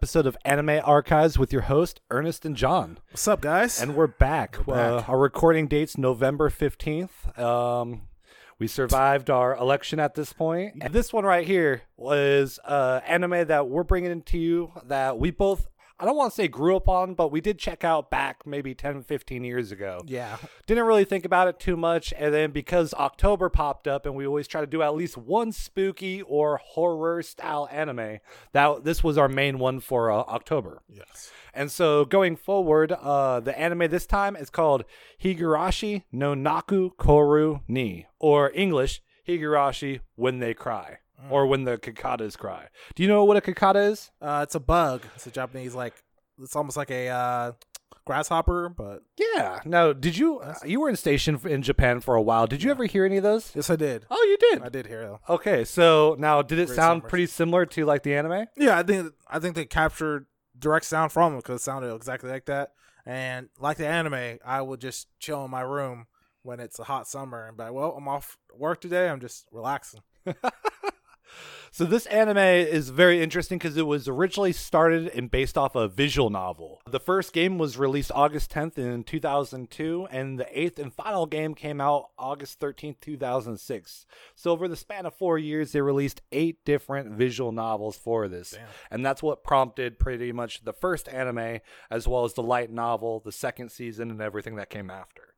[0.00, 2.98] welcome to this episode of Anime Archives with your host Ernest and John.
[3.10, 3.82] What's up, guys?
[3.82, 4.56] And we're back.
[4.66, 5.08] We're back.
[5.08, 7.38] Uh, our recording date's November 15th.
[7.38, 8.02] Um,
[8.58, 10.76] we survived our election at this point.
[10.80, 15.30] And this one right here was uh, anime that we're bringing to you that we
[15.32, 15.68] both,
[16.00, 18.74] I don't want to say grew up on, but we did check out back maybe
[18.74, 20.00] 10, 15 years ago.
[20.06, 22.12] yeah, Didn't really think about it too much.
[22.16, 25.52] And then because October popped up and we always try to do at least one
[25.52, 28.18] spooky or horror style anime,
[28.52, 30.82] that this was our main one for uh, October.
[30.88, 34.84] yes, And so going forward, uh, the anime this time is called
[35.22, 42.38] Higurashi no Naku Koro ni, or English, Higurashi When They Cry, or When the Kakadas
[42.38, 42.68] Cry.
[42.94, 44.10] Do you know what a kakata is?
[44.22, 45.02] uh, it's a bug.
[45.14, 45.94] It's a Japanese like.
[46.42, 47.52] It's almost like a uh,
[48.06, 49.60] grasshopper, but Yeah.
[49.66, 52.46] Now, did you, uh, you were in station in Japan for a while.
[52.46, 53.52] Did you ever hear any of those?
[53.54, 54.06] yes, I did.
[54.10, 54.62] Oh, you did?
[54.62, 55.18] I did hear them.
[55.28, 57.10] Okay, so now did it Great sound summers.
[57.10, 58.46] pretty similar to like the anime?
[58.56, 60.26] Yeah, I think I think they captured
[60.58, 62.72] direct sound from them because it sounded exactly like that.
[63.06, 66.06] And like the anime, I would just chill in my room
[66.42, 69.08] when it's a hot summer and be like, "Well, I'm off work today.
[69.10, 70.00] I'm just relaxing."
[71.72, 75.86] So this anime is very interesting because it was originally started and based off a
[75.86, 76.80] visual novel.
[76.90, 81.54] The first game was released August 10th in 2002, and the eighth and final game
[81.54, 84.06] came out August 13th, 2006.
[84.34, 88.50] So over the span of four years, they released eight different visual novels for this,
[88.50, 88.66] Damn.
[88.90, 93.20] and that's what prompted pretty much the first anime, as well as the light novel,
[93.20, 95.34] the second season, and everything that came after.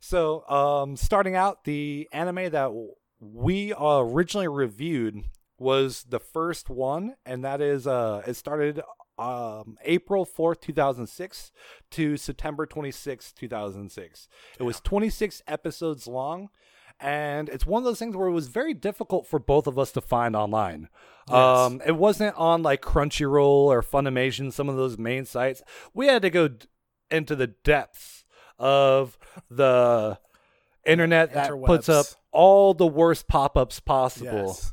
[0.00, 2.72] So, um, starting out, the anime that
[3.20, 5.24] we uh, originally reviewed
[5.58, 8.82] was the first one, and that is uh, it started
[9.18, 11.52] um, April fourth, two thousand six,
[11.92, 14.28] to September twenty sixth, two thousand six.
[14.58, 16.50] It was twenty six episodes long.
[16.98, 19.92] And it's one of those things where it was very difficult for both of us
[19.92, 20.88] to find online.
[21.28, 25.60] Um, it wasn't on like Crunchyroll or Funimation, some of those main sites.
[25.92, 26.66] We had to go d-
[27.10, 28.24] into the depths
[28.58, 29.18] of
[29.50, 30.18] the
[30.86, 32.06] internet that puts up.
[32.36, 34.72] All the worst pop-ups possible Yes.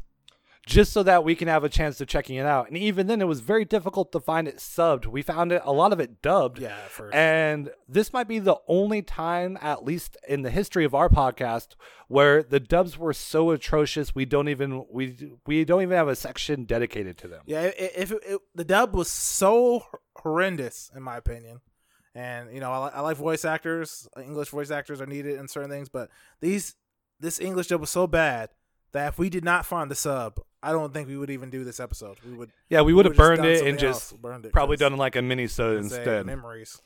[0.65, 3.21] just so that we can have a chance to checking it out and even then
[3.21, 6.21] it was very difficult to find it subbed we found it a lot of it
[6.21, 7.13] dubbed Yeah, first.
[7.15, 11.69] and this might be the only time at least in the history of our podcast
[12.07, 15.03] where the dubs were so atrocious we don't even we
[15.45, 18.93] we don't even have a section dedicated to them Yeah, if it, it, the dub
[18.95, 19.83] was so
[20.17, 21.59] horrendous, in my opinion,
[22.15, 24.07] and you know, I, I like voice actors.
[24.17, 26.09] English voice actors are needed in certain things, but
[26.39, 26.75] these
[27.23, 28.49] this English dub was so bad
[28.91, 31.63] that if we did not find the sub, I don't think we would even do
[31.63, 32.17] this episode.
[32.25, 35.15] We would yeah we would have burned it and just burned it probably done like
[35.15, 36.81] a mini sode a instead memories.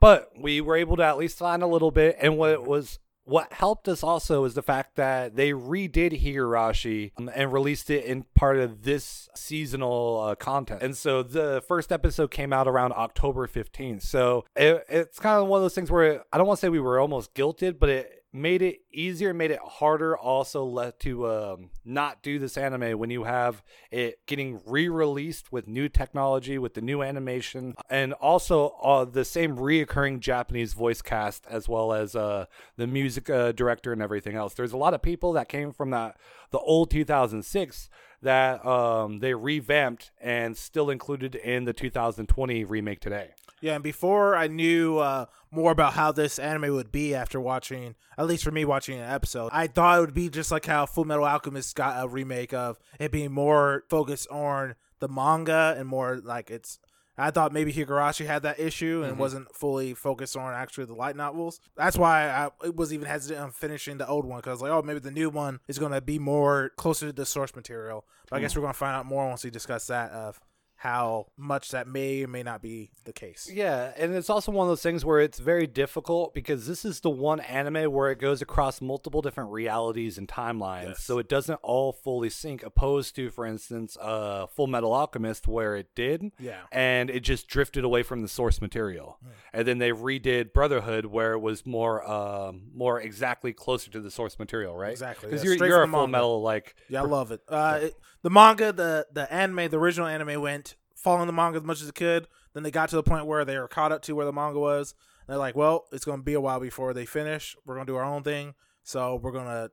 [0.00, 3.52] but we were able to at least find a little bit and what was what
[3.52, 8.24] helped us also is the fact that they redid Higurashi um, and released it in
[8.36, 10.80] part of this seasonal uh, content.
[10.80, 14.02] And so the first episode came out around October 15th.
[14.02, 16.68] So it, it's kind of one of those things where I don't want to say
[16.68, 21.26] we were almost guilted, but it made it easier, made it harder also let to
[21.28, 26.74] um, not do this anime when you have it getting re-released with new technology, with
[26.74, 32.14] the new animation, and also uh, the same reoccurring Japanese voice cast as well as
[32.14, 32.46] uh,
[32.76, 34.54] the music uh, director and everything else.
[34.54, 36.16] There's a lot of people that came from that
[36.50, 37.88] the old 2006
[38.22, 43.30] that um, they revamped and still included in the 2020 remake today.
[43.66, 47.96] Yeah, and before I knew uh, more about how this anime would be after watching,
[48.16, 50.86] at least for me watching an episode, I thought it would be just like how
[50.86, 55.88] Full Metal Alchemist got a remake of it being more focused on the manga and
[55.88, 56.78] more like it's.
[57.18, 59.20] I thought maybe Higurashi had that issue and mm-hmm.
[59.20, 61.58] wasn't fully focused on actually the light novels.
[61.76, 65.00] That's why I was even hesitant on finishing the old one because like, oh, maybe
[65.00, 68.04] the new one is going to be more closer to the source material.
[68.30, 68.56] But I guess mm.
[68.56, 70.38] we're going to find out more once we discuss that of
[70.78, 73.50] how much that may or may not be the case.
[73.52, 77.00] Yeah, and it's also one of those things where it's very difficult because this is
[77.00, 81.02] the one anime where it goes across multiple different realities and timelines, Yes.
[81.02, 82.62] so it doesn't all fully sync.
[82.62, 86.60] Opposed to, for instance, uh, Full Metal Alchemist, where it did, Yeah.
[86.70, 89.18] and it just drifted away from the source material,
[89.54, 94.10] and then they redid Brotherhood, where it was more, um, more exactly closer to the
[94.10, 94.92] source material, right?
[94.92, 96.12] Exactly, because yeah, you're you're a Full manga.
[96.12, 97.40] Metal like Yeah, I love it.
[97.48, 97.94] Uh, it.
[98.26, 101.88] The manga, the the anime, the original anime went following the manga as much as
[101.88, 102.26] it could.
[102.54, 104.58] Then they got to the point where they were caught up to where the manga
[104.58, 104.96] was.
[105.20, 107.54] And they're like, well, it's going to be a while before they finish.
[107.64, 108.54] We're going to do our own thing.
[108.82, 109.70] So we're going to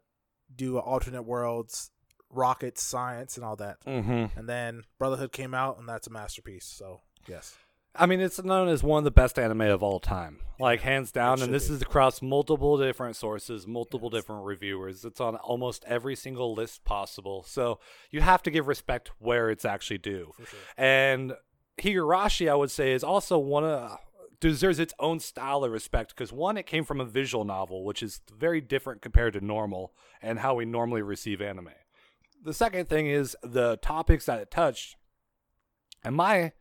[0.55, 1.89] do alternate worlds,
[2.29, 3.83] rockets, science, and all that.
[3.87, 4.37] Mm-hmm.
[4.37, 6.65] And then Brotherhood came out, and that's a masterpiece.
[6.65, 7.57] So yes,
[7.95, 11.11] I mean, it's known as one of the best anime of all time, like hands
[11.11, 11.41] down.
[11.41, 11.75] And this be.
[11.75, 15.05] is across multiple different sources, multiple different reviewers.
[15.05, 17.43] It's on almost every single list possible.
[17.43, 17.79] So
[18.09, 20.33] you have to give respect where it's actually due.
[20.75, 21.33] And
[21.77, 23.97] Higurashi, I would say, is also one of
[24.39, 28.03] deserves its own style of respect because one, it came from a visual novel, which
[28.03, 31.69] is very different compared to normal and how we normally receive anime.
[32.43, 34.97] The second thing is the topics that it touched.
[36.03, 36.51] And my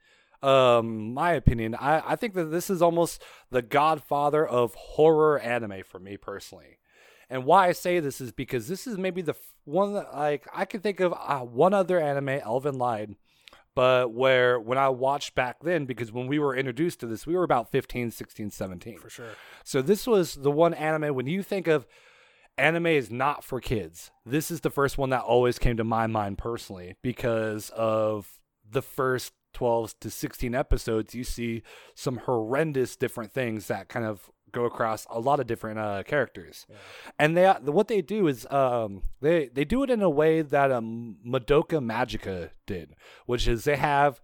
[0.43, 5.83] um my opinion, I, I think that this is almost the godfather of horror anime
[5.85, 6.79] for me personally.
[7.31, 9.35] And why I say this is because this is maybe the
[9.65, 13.17] one that like I can think of uh, one other anime, Elfen Lied,
[13.75, 17.35] but where when I watched back then, because when we were introduced to this, we
[17.35, 18.99] were about 15, 16, 17.
[18.99, 19.31] For sure.
[19.65, 21.87] So this was the one anime when you think of
[22.59, 24.11] anime is not for kids.
[24.27, 28.39] This is the first one that always came to my mind personally because of
[28.71, 31.63] the first 12 to 16 episodes you see
[31.95, 36.67] some horrendous different things that kind of go across a lot of different uh, characters.
[37.19, 40.71] And they what they do is um, they they do it in a way that
[40.71, 42.95] um, Madoka Magica did,
[43.27, 44.21] which is they have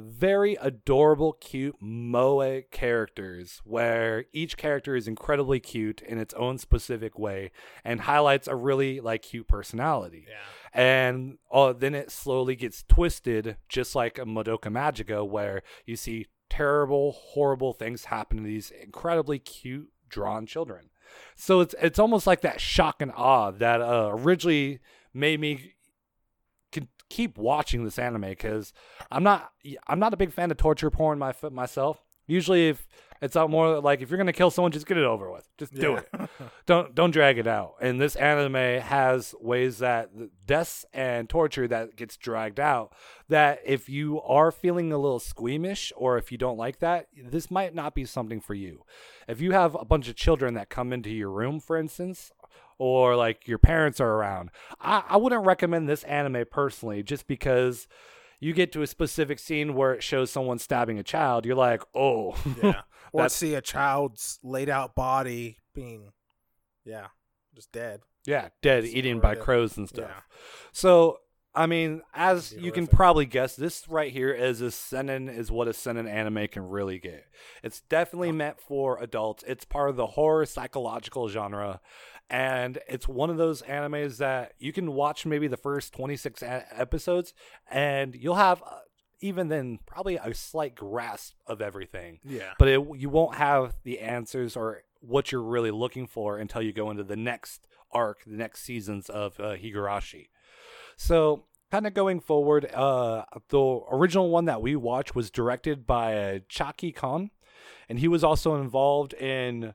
[0.00, 7.18] very adorable, cute moe characters where each character is incredibly cute in its own specific
[7.18, 7.50] way
[7.84, 10.26] and highlights a really like cute personality.
[10.28, 10.34] Yeah.
[10.72, 16.26] And uh, then it slowly gets twisted, just like a Madoka Magica, where you see
[16.50, 20.90] terrible, horrible things happen to these incredibly cute, drawn children.
[21.36, 24.80] So it's it's almost like that shock and awe that uh, originally
[25.12, 25.74] made me
[27.10, 28.72] keep watching this anime because
[29.10, 29.50] I'm not
[29.86, 32.02] I'm not a big fan of torture porn my, myself.
[32.26, 32.86] Usually, if
[33.20, 35.46] it's not more like if you're gonna kill someone, just get it over with.
[35.58, 36.24] Just do Yeah.
[36.24, 36.30] it.
[36.66, 37.74] don't don't drag it out.
[37.82, 40.08] And this anime has ways that
[40.46, 42.94] deaths and torture that gets dragged out.
[43.28, 47.50] That if you are feeling a little squeamish or if you don't like that, this
[47.50, 48.84] might not be something for you.
[49.28, 52.32] If you have a bunch of children that come into your room, for instance,
[52.78, 54.50] or like your parents are around,
[54.80, 57.86] I, I wouldn't recommend this anime personally, just because.
[58.40, 61.80] You get to a specific scene where it shows someone stabbing a child, you're like,
[61.94, 62.82] oh, Yeah.
[63.10, 66.12] or see a child's laid out body being,
[66.84, 67.06] yeah,
[67.54, 68.00] just dead.
[68.26, 70.10] Yeah, dead, eaten by crows and stuff.
[70.10, 70.20] Yeah.
[70.72, 71.20] So,
[71.54, 75.68] I mean, as you can probably guess, this right here is a seinen is what
[75.68, 77.24] a seinen anime can really get.
[77.62, 79.42] It's definitely meant for adults.
[79.46, 81.80] It's part of the horror psychological genre,
[82.30, 86.42] and it's one of those animes that you can watch maybe the first twenty six
[86.42, 87.34] a- episodes,
[87.70, 88.62] and you'll have.
[88.62, 88.78] Uh,
[89.20, 92.52] even then, probably a slight grasp of everything Yeah.
[92.58, 96.74] but it, you won't have the answers or what you're really looking for until you
[96.74, 100.26] go into the next arc, the next seasons of uh, Higurashi.
[100.98, 106.16] So, kind of going forward, uh, the original one that we watched was directed by
[106.16, 107.30] uh, Chiaki Kon,
[107.88, 109.72] and he was also involved in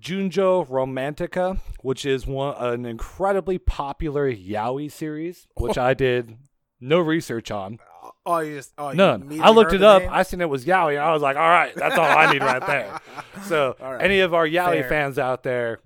[0.00, 6.36] Junjo Romantica, which is one an incredibly popular yaoi series, which I did
[6.80, 7.78] no research on.
[8.24, 9.40] Oh, you just oh, None.
[9.40, 10.02] I looked it up.
[10.02, 10.10] name?
[10.12, 12.42] I seen it was yaoi, and I was like, all right, that's all I need
[12.42, 13.00] right there.
[13.44, 14.00] So, right.
[14.02, 14.88] any of our yaoi Fair.
[14.88, 15.80] fans out there,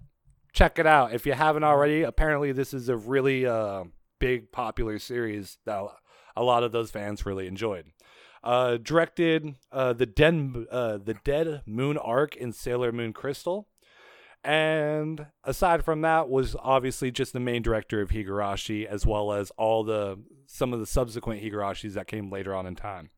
[0.53, 1.13] check it out.
[1.13, 3.85] If you haven't already, apparently this is a really uh,
[4.21, 5.85] big, popular series that
[6.37, 7.87] a lot of those fans really enjoyed.
[8.43, 13.69] Uh, directed uh, the Dead uh, the Dead Moon arc in Sailor Moon Crystal,
[14.45, 19.51] and aside from that, was obviously just the main director of Higurashi, as well as
[19.53, 23.11] all the some of the subsequent Higurashis that came later on in time.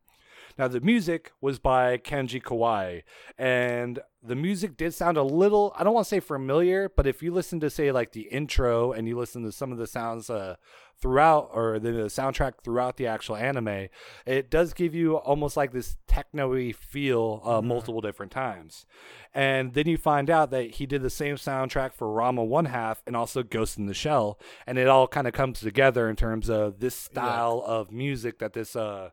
[0.58, 3.02] Now, the music was by Kenji Kawai,
[3.38, 7.22] and the music did sound a little, I don't want to say familiar, but if
[7.22, 10.30] you listen to, say, like the intro and you listen to some of the sounds
[10.30, 10.56] uh,
[11.00, 13.88] throughout, or the soundtrack throughout the actual anime,
[14.24, 18.86] it does give you almost like this techno y feel uh, multiple different times.
[19.34, 23.02] And then you find out that he did the same soundtrack for Ranma One Half
[23.06, 26.48] and also Ghost in the Shell, and it all kind of comes together in terms
[26.48, 29.10] of this style of music that this uh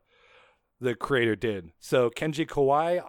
[0.80, 1.72] the creator did.
[1.80, 3.04] So Kenji Kawai,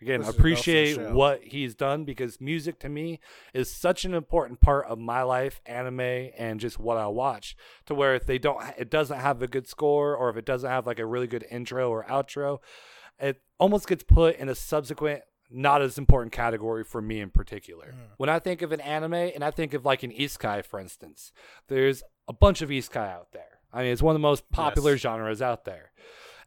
[0.00, 1.16] again, This appreciate Ghost in the Shell.
[1.16, 3.20] what he's done because music to me
[3.52, 7.56] is such an important part of my life, anime, and just what I watch.
[7.86, 10.68] To where if they don't, it doesn't have a good score, or if it doesn't
[10.70, 12.58] have like a really good intro or outro,
[13.18, 15.22] it almost gets put in a subsequent.
[15.52, 17.92] Not as important category for me in particular.
[18.18, 21.32] When I think of an anime and I think of like an isekai, for instance,
[21.66, 23.58] there's a bunch of isekai out there.
[23.72, 25.00] I mean, it's one of the most popular Yes.
[25.00, 25.90] genres out there.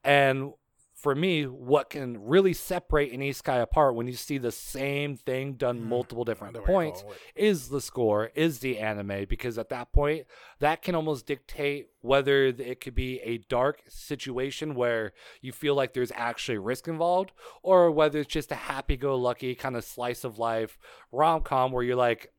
[0.03, 0.53] And
[0.95, 5.55] for me, what can really separate an Isekai apart when you see the same thing
[5.55, 5.87] done Mm.
[5.87, 7.03] multiple different know where you're points
[7.35, 10.25] is the score, is the anime, because at that point,
[10.59, 15.91] that can almost dictate whether it could be a dark situation where you feel like
[15.91, 20.23] there's actually risk involved, or whether it's just a happy go lucky kind of slice
[20.23, 20.77] of life
[21.11, 22.31] rom com where you're like,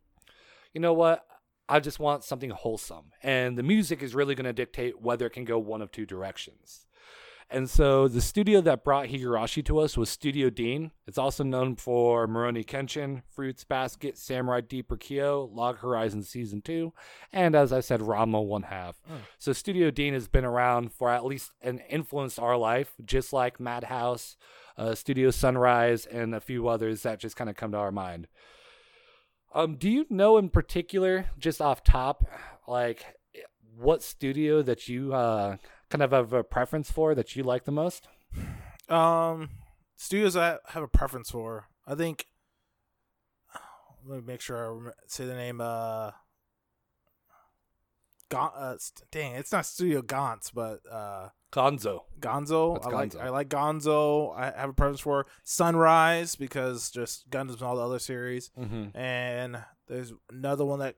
[0.73, 1.27] you know what?
[1.69, 3.13] I just want something wholesome.
[3.23, 6.07] And the music is really going to dictate whether it can go one of two
[6.07, 6.87] directions.
[7.55, 10.91] And so the studio that brought Higurashi to us was Studio Deen.
[11.07, 16.93] It's also known for Rurouni Kenshin, Fruits Basket, Samurai Deeper Kyo, Log Horizon Season 2,
[17.33, 19.01] and as I said, Ranma One Half.
[19.39, 23.61] So Studio Deen has been around for at least and influenced our life, just like
[23.61, 24.37] Madhouse,
[24.77, 28.27] uh, Studio Sunrise, and a few others that just kind of come to our mind.
[29.55, 32.27] Um, do you know in particular, just off top,
[32.67, 33.05] like
[33.77, 35.57] what studio that you uh,
[35.95, 38.09] kind of have a preference for that you like the most?
[38.89, 39.51] Um,
[39.97, 41.67] studios I have a preference for.
[41.87, 42.27] I think.
[44.05, 45.61] Let me make sure I say the name.
[45.61, 46.11] Uh,
[48.29, 48.77] Gon- uh,
[49.13, 52.01] dang, it's not Studio Gantz, but uh, Gonzo.
[52.19, 52.75] Gonzo.
[52.75, 53.21] That's I like Gonzo.
[53.21, 54.37] I like Gonzo.
[54.37, 58.51] I have a preference for Sunrise because just Gundams and all the other series.
[58.59, 58.97] Mm-hmm.
[58.97, 60.97] And there's another one that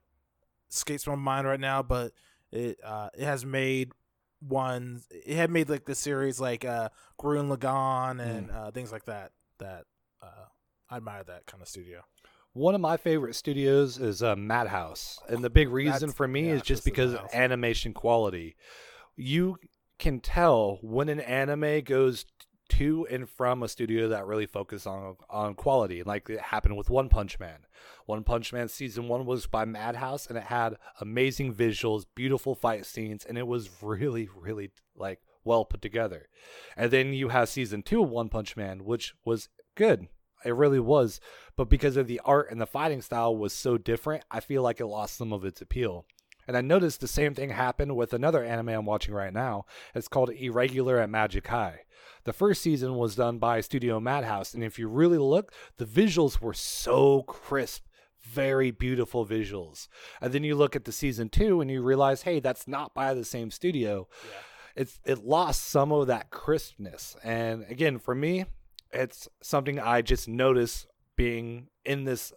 [0.70, 2.12] escapes my mind right now, but
[2.50, 3.92] it uh it has made
[4.40, 5.06] ones.
[5.10, 6.88] It had made like the series like uh
[7.20, 9.32] Gurren Lagann and uh, things like that.
[9.58, 9.84] That
[10.22, 10.46] uh,
[10.90, 12.02] I admire that kind of studio.
[12.52, 16.48] One of my favorite studios is uh, Madhouse, and the big reason That's- for me
[16.48, 18.56] yeah, is just because of animation quality.
[19.14, 19.58] You
[19.98, 22.24] can tell when an anime goes
[22.68, 26.90] to and from a studio that really focused on on quality, like it happened with
[26.90, 27.60] One Punch Man.
[28.06, 32.86] One Punch Man season one was by Madhouse, and it had amazing visuals, beautiful fight
[32.86, 36.28] scenes, and it was really, really like well put together.
[36.76, 40.08] And then you have season two of One Punch Man, which was good.
[40.44, 41.20] It really was.
[41.56, 44.80] But because of the art and the fighting style was so different, I feel like
[44.80, 46.06] it lost some of its appeal.
[46.46, 49.66] And I noticed the same thing happened with another anime I'm watching right now.
[49.94, 51.80] It's called Irregular at Magic High.
[52.24, 56.40] The first season was done by Studio Madhouse, and if you really look, the visuals
[56.40, 57.84] were so crisp,
[58.20, 59.86] very beautiful visuals.
[60.20, 63.14] And then you look at the season two and you realize, hey, that's not by
[63.14, 64.08] the same studio.
[64.74, 67.16] It's it lost some of that crispness.
[67.22, 68.46] And again, for me,
[68.92, 72.32] it's something I just notice being in this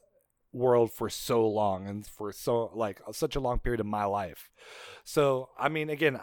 [0.52, 4.50] world for so long and for so like such a long period of my life.
[5.04, 6.20] So I mean, again,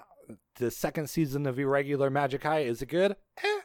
[0.57, 3.17] the second season of Irregular Magic High is it good?
[3.43, 3.61] Eh.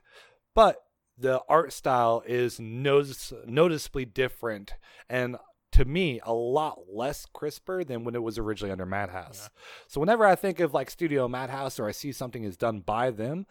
[0.53, 0.77] But
[1.17, 4.73] the art style is notice- noticeably different
[5.09, 5.37] and
[5.71, 9.49] to me a lot less crisper than when it was originally under Madhouse.
[9.87, 13.09] So whenever I think of like Studio Madhouse or I see something is done by
[13.09, 13.45] them,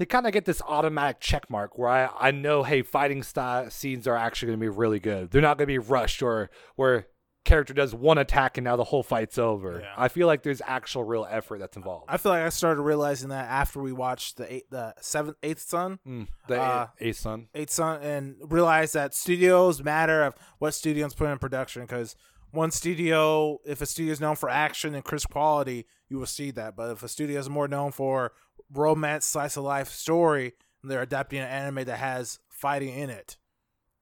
[0.00, 3.68] they kind of get this automatic check mark where I, I know, hey, fighting style
[3.68, 5.30] scenes are actually going to be really good.
[5.30, 7.06] They're not going to be rushed or where
[7.44, 9.80] character does one attack and now the whole fight's over.
[9.82, 9.92] Yeah.
[9.98, 12.06] I feel like there's actual real effort that's involved.
[12.08, 15.60] I feel like I started realizing that after we watched the eight, the seventh, eighth
[15.60, 17.48] son, Mm, the Uh, Ace Son.
[17.54, 21.82] eighth son, and realized that studios matter of what studios put in production.
[21.82, 22.16] Because
[22.52, 26.50] one studio, if a studio is known for action and crisp quality, you will see
[26.52, 26.74] that.
[26.74, 28.32] But if a studio is more known for
[28.72, 30.52] romance, slice of life story,
[30.82, 33.36] and they're adapting an anime that has fighting in it,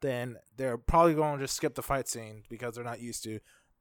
[0.00, 3.40] then they're probably going to just skip the fight scene because they're not used to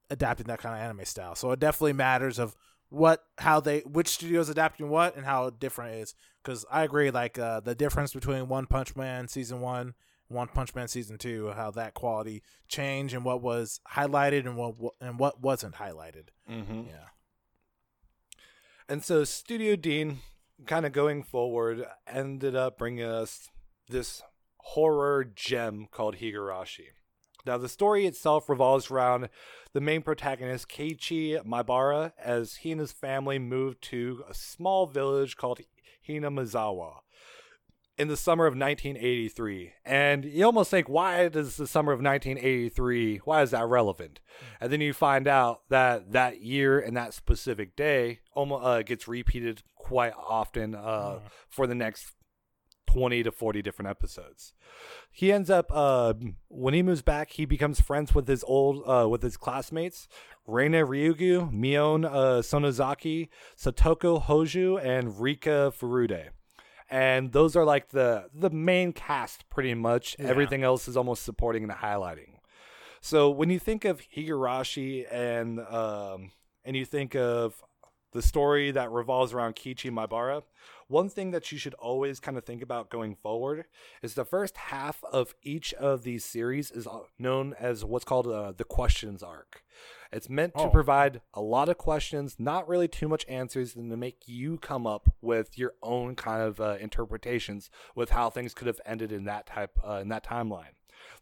[0.10, 1.36] adapting that kind of anime style.
[1.36, 2.56] So it definitely matters of
[2.90, 7.12] what how they which studios adapting what and how different it is because i agree
[7.12, 9.94] like uh the difference between one punch man season one
[10.30, 14.74] one punch man season two how that quality changed and what was highlighted and what
[15.02, 16.84] and what wasn't highlighted Mm-hmm.
[16.88, 17.08] yeah
[18.88, 20.20] And so Studio Deen,
[20.66, 23.50] kind of going forward, ended up bringing us
[23.90, 24.22] this
[24.58, 26.88] horror gem called Higurashi.
[27.46, 29.30] Now, the story itself revolves around
[29.72, 35.38] the main protagonist, Keiichi Maebara, as he and his family moved to a small village
[35.38, 35.62] called
[36.08, 36.98] Hinamizawa
[37.98, 39.74] in the summer of 1983.
[39.84, 44.20] And you almost think, why does the summer of 1983, why is that relevant?
[44.62, 49.08] And then you find out that that year and that specific day almost uh, gets
[49.08, 52.12] repeated quite often uh, for the next
[52.88, 54.54] 20 to 40 different episodes.
[55.12, 56.14] He ends up uh,
[56.48, 60.08] when he moves back, he becomes friends with his old uh, with his classmates,
[60.46, 66.30] Rena Ryugu, Mion uh, Sonozaki, Satoko Hojo, and Rika Furude.
[66.90, 70.16] And those are like the the main cast pretty much.
[70.18, 70.28] Yeah.
[70.28, 72.38] Everything else is almost supporting and highlighting.
[73.02, 76.32] So when you think of Higurashi and um,
[76.64, 77.62] and you think of
[78.14, 80.44] the story that revolves around Kichi Maebara,
[80.88, 83.66] one thing that you should always kind of think about going forward
[84.02, 88.28] is the first half of each of these series is uh, known as what's called
[88.28, 89.64] uh, the questions arc.
[90.12, 90.70] It's meant to Oh.
[90.70, 94.88] provide a lot of questions, not really too much answers, and to make you come
[94.88, 99.26] up with your own kind of uh, interpretations with how things could have ended in
[99.26, 100.76] that type uh, in that timeline.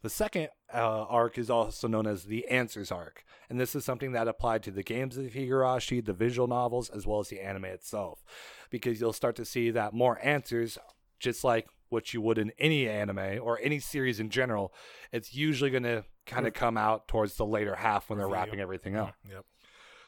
[0.06, 4.12] The second uh, arc is also known as the Answers arc, and this is something
[4.12, 7.66] that applied to the games of Higurashi, the visual novels, as well as the anime
[7.66, 8.24] itself,
[8.70, 10.78] because you'll start to see that more answers,
[11.20, 14.72] just like what you would in any anime or any series in general,
[15.12, 18.60] it's usually going to kind of come out towards the later half when they're wrapping
[18.60, 19.16] everything up.
[19.28, 19.44] Yep.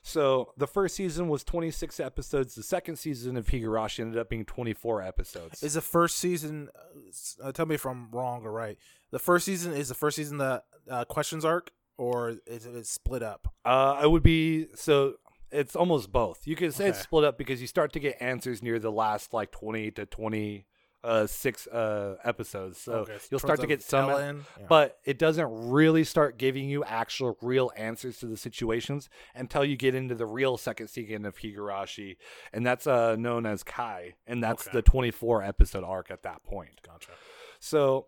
[0.07, 2.55] So the first season was 26 episodes.
[2.55, 5.61] The second season of Higurashi ended up being 24 episodes.
[5.61, 6.69] Is the first season?
[6.73, 8.77] uh, Uh, tell me if I'm wrong or right.
[9.11, 13.21] The first season is the first season the uh, questions arc, or is it split
[13.21, 13.53] up?
[13.65, 15.15] Uh, it would be so.
[15.51, 16.45] It's almost both.
[16.47, 19.33] You could say it's split up because you start to get answers near the last
[19.33, 20.65] like twenty to twenty
[21.07, 22.77] uh, six uh, episodes.
[22.79, 24.09] So Okay, you'll start to get some?
[24.09, 24.33] Yeah.
[24.67, 29.75] but it doesn't really start giving you actual real answers to the situations until you
[29.77, 32.17] get into the real second season of Higurashi,
[32.53, 34.77] and that's uh, known as Kai, and that's Okay.
[34.77, 36.81] the twenty four episode arc at that point.
[36.85, 37.11] gotcha.
[37.59, 38.07] So,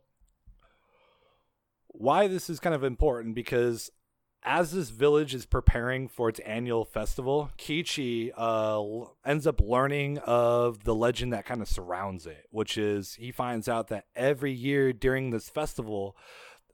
[1.88, 3.92] why this is kind of important because
[4.44, 10.84] as this village is preparing for its annual festival, Kichi uh, ends up learning of
[10.84, 14.94] the legend that kind of surrounds it, which is he finds out that every year
[14.94, 16.16] during this festival,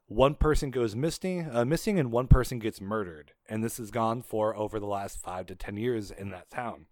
[0.08, 4.21] one person goes missing, uh, missing, and one person gets murdered, and this has gone
[4.21, 6.86] for over the last five to ten years in that town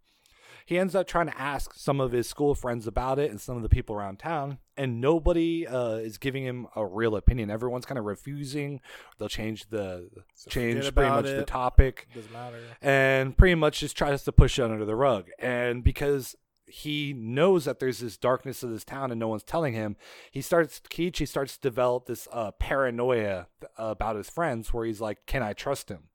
[0.66, 3.56] he ends up trying to ask some of his school friends about it and some
[3.58, 7.52] of the people around town and nobody uh, is giving him a real opinion.
[7.52, 8.82] Everyone's kind of refusing.
[9.18, 10.10] They'll change the
[10.50, 12.60] change forget pretty much the topic Doesn't matter.
[12.82, 15.30] and pretty much just tries to push it under the rug.
[15.40, 19.74] And because he knows that there's this darkness of this town and no one's telling
[19.74, 19.96] him
[20.32, 23.48] he starts Kiichi starts to develop this uh, paranoia
[23.78, 26.06] about his friends where he's like can i trust him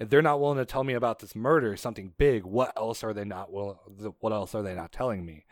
[0.00, 3.12] if they're not willing to tell me about this murder something big what else are
[3.12, 3.80] they not will
[4.20, 5.44] what else are they not telling me?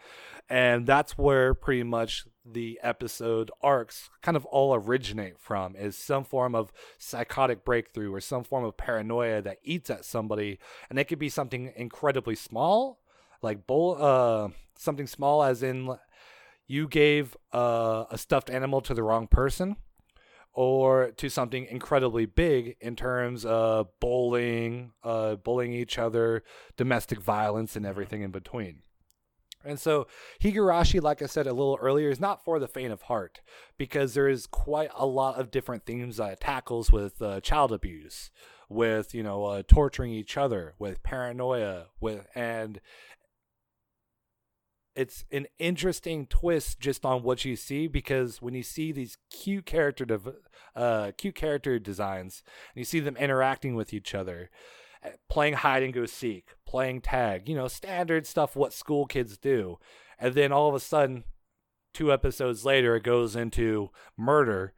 [0.48, 6.24] And that's where pretty much the episode arcs kind of all originate from is some
[6.24, 10.58] form of psychotic breakthrough or some form of paranoia that eats at somebody.
[10.90, 13.00] And it could be something incredibly small
[13.42, 15.96] like bowl uh something small as in
[16.66, 19.76] you gave uh, a stuffed animal to the wrong person
[20.54, 26.42] or to something incredibly big in terms of bullying, uh, bullying each other,
[26.76, 28.82] domestic violence, and everything in between.
[29.64, 30.06] And so
[30.40, 33.40] Higurashi, like I said a little earlier, is not for the faint of heart
[33.78, 37.72] because there is quite a lot of different themes that it tackles with uh, child
[37.72, 38.30] abuse,
[38.68, 42.80] with you know uh, torturing each other, with paranoia, with and
[44.96, 49.66] it's an interesting twist just on what you see because when you see these cute
[49.66, 50.36] character dev-
[50.76, 52.42] uh, cute character designs
[52.74, 54.50] and you see them interacting with each other
[55.04, 59.36] uh, playing hide and go seek playing tag you know standard stuff what school kids
[59.36, 59.78] do
[60.18, 61.24] and then all of a sudden
[61.92, 64.74] two episodes later it goes into murder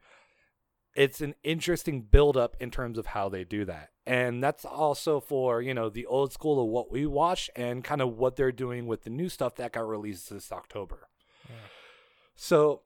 [0.97, 5.19] it's an interesting build up in terms of how they do that and that's also
[5.19, 8.51] for you know the old school of what we watch and kind of what they're
[8.51, 11.07] doing with the new stuff that got released this october
[12.35, 12.81] so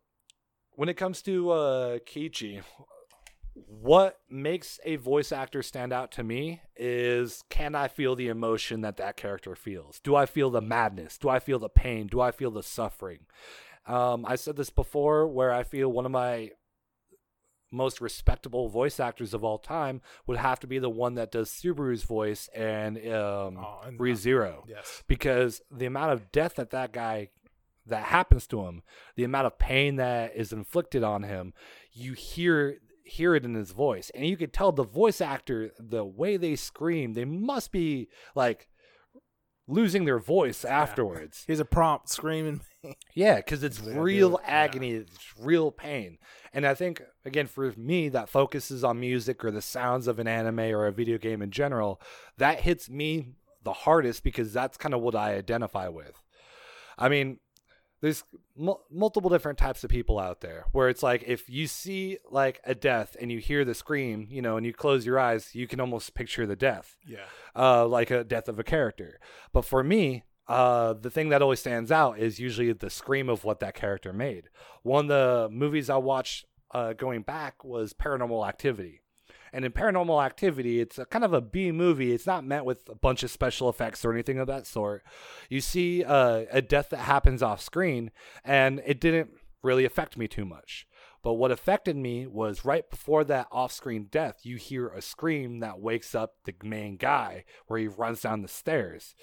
[0.73, 2.61] when it comes to uh kichi
[3.53, 8.81] what makes a voice actor stand out to me is can I feel the emotion
[8.81, 9.99] that that character feels?
[9.99, 11.17] Do I feel the madness?
[11.17, 12.07] Do I feel the pain?
[12.07, 13.25] Do I feel the suffering?
[13.85, 16.51] Um, I said this before where I feel one of my
[17.71, 21.49] most respectable voice actors of all time would have to be the one that does
[21.49, 25.03] Subaru's voice and um, Oh, and- ReZero Yes.
[25.07, 27.29] because the amount of death that that guy
[27.87, 28.83] that happens to him,
[29.15, 31.53] the amount of pain that is inflicted on him,
[31.93, 36.05] you hear hear it in his voice, and you could tell the voice actor the
[36.05, 38.67] way they scream, they must be like
[39.67, 41.43] losing their voice afterwards.
[41.47, 42.61] Here's a prompt screaming.
[43.13, 44.49] Yeah, because it's They real it, yeah.
[44.51, 46.17] agony, it's real pain.
[46.51, 50.27] And I think, again, for me, that focuses on music or the sounds of an
[50.27, 52.01] anime or a video game in general.
[52.37, 56.13] That hits me the hardest because that's kind of what I identify with.
[56.97, 57.37] I mean,
[58.01, 58.23] there's
[58.57, 62.59] mul multiple different types of people out there where it's like if you see like
[62.65, 65.67] a death and you hear the scream, you know, and you close your eyes, you
[65.67, 67.19] can almost picture the death yeah.
[67.55, 69.19] uh, like a death of a character.
[69.53, 73.43] But for me, uh, the thing that always stands out is usually the scream of
[73.43, 74.49] what that character made.
[74.83, 79.00] One of the movies I watched uh, going back was Paranormal Activity.
[79.53, 82.13] And in Paranormal Activity, it's a kind of a B movie.
[82.13, 85.03] It's not met with a bunch of special effects or anything of that sort.
[85.49, 88.11] You see uh, a death that happens off screen,
[88.45, 90.87] and it didn't really affect me too much.
[91.23, 95.59] But what affected me was right before that off screen death, you hear a scream
[95.59, 99.13] that wakes up the main guy where he runs down the stairs.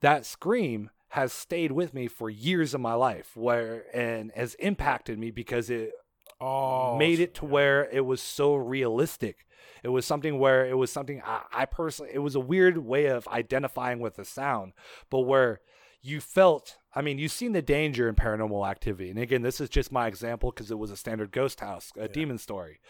[0.00, 5.18] That scream has stayed with me for years of my life where and has impacted
[5.18, 5.92] me because it
[6.40, 9.46] Oh, made it to where it was so realistic.
[9.82, 13.06] It was something where it was something I, I personally, it was a weird way
[13.06, 14.72] of identifying with the sound,
[15.10, 15.60] but where
[16.00, 19.10] you felt, I mean, you've seen the danger in paranormal activity.
[19.10, 22.08] And again, this is just my example because it was a standard ghost house, a
[22.08, 22.80] demon story.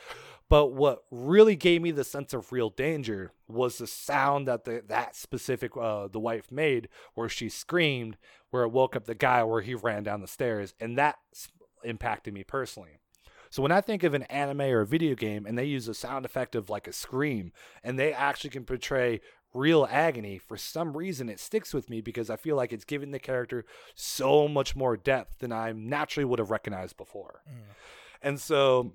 [0.48, 4.82] But what really gave me the sense of real danger was the sound that the,
[4.88, 8.16] that specific uh, the wife made, where she screamed,
[8.50, 11.16] where it woke up the guy, where he ran down the stairs, and that
[11.84, 12.98] impacted me personally.
[13.50, 15.94] So when I think of an anime or a video game and they use a
[15.94, 19.20] sound effect of like a scream and they actually can portray
[19.54, 23.10] real agony, for some reason it sticks with me because I feel like it's giving
[23.10, 27.42] the character so much more depth than I naturally would have recognized before.
[28.22, 28.92] And so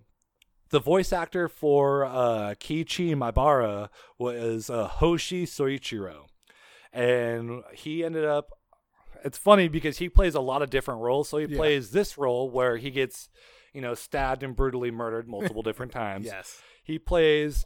[0.70, 6.26] the voice actor for uh, Kichi Maebara was uh, Hoshi Soichiro.
[6.92, 8.52] And he ended up
[9.24, 11.30] it's funny because he plays a lot of different roles.
[11.30, 11.56] So he Yeah.
[11.58, 13.30] plays this role where he gets,
[13.74, 16.26] you know, stabbed and brutally murdered multiple different times.
[16.26, 16.62] Yes.
[16.84, 17.66] He plays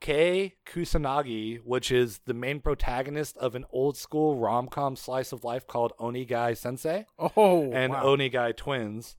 [0.00, 5.44] Kei Kusanagi, which is the main protagonist of an old school rom com slice of
[5.44, 8.04] life called Onegai Sensei Oh, and wow.
[8.04, 9.16] Onegai Twins.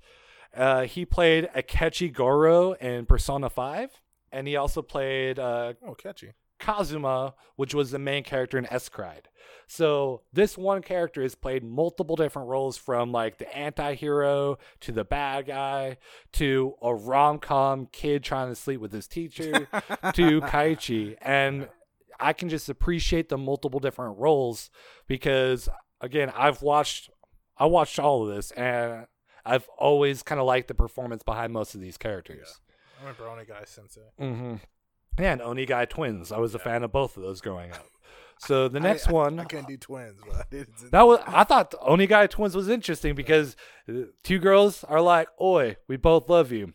[0.55, 3.89] Uh, he played Akechi Goro in Persona 5,
[4.31, 6.31] and he also played uh, oh, catchy.
[6.59, 9.29] Kazuma, which was the main character in s-CRY-ed.
[9.67, 15.03] So this one character has played multiple different roles from like the anti-hero to the
[15.03, 15.97] bad guy
[16.33, 19.67] to a rom-com kid trying to sleep with his teacher
[20.13, 21.15] to Kaichi.
[21.21, 21.67] And
[22.19, 24.69] I can just appreciate the multiple different roles
[25.07, 25.67] because
[26.01, 27.09] again, I've watched
[27.57, 29.07] I watched all of this and
[29.45, 32.59] I've always kind of liked the performance behind most of these characters.
[32.99, 34.01] I remember Onegai sensei.
[34.19, 34.55] Mm-hmm.
[35.17, 36.31] And Onegai twins.
[36.31, 37.85] I was a fan of both of those growing up.
[38.37, 40.47] So the next I, one, I can't do twins, but
[40.91, 43.55] that was I thought the Onegai twins was interesting because
[43.87, 46.73] uh, two girls are like, "Oi, we both love you."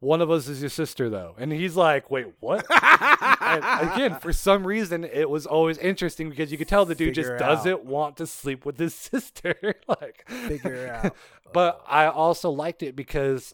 [0.00, 4.66] One of us is your sister, though, and he's like, "Wait, what?" again, for some
[4.66, 7.84] reason, it was always interesting because you could tell the dude just Figure it doesn't
[7.84, 9.54] want to sleep with his sister.
[9.86, 11.14] like, figure it out.
[11.52, 13.52] but I also liked it because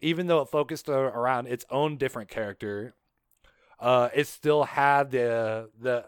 [0.00, 2.94] even though it focused around its own different character,
[3.80, 6.06] uh, it still had the the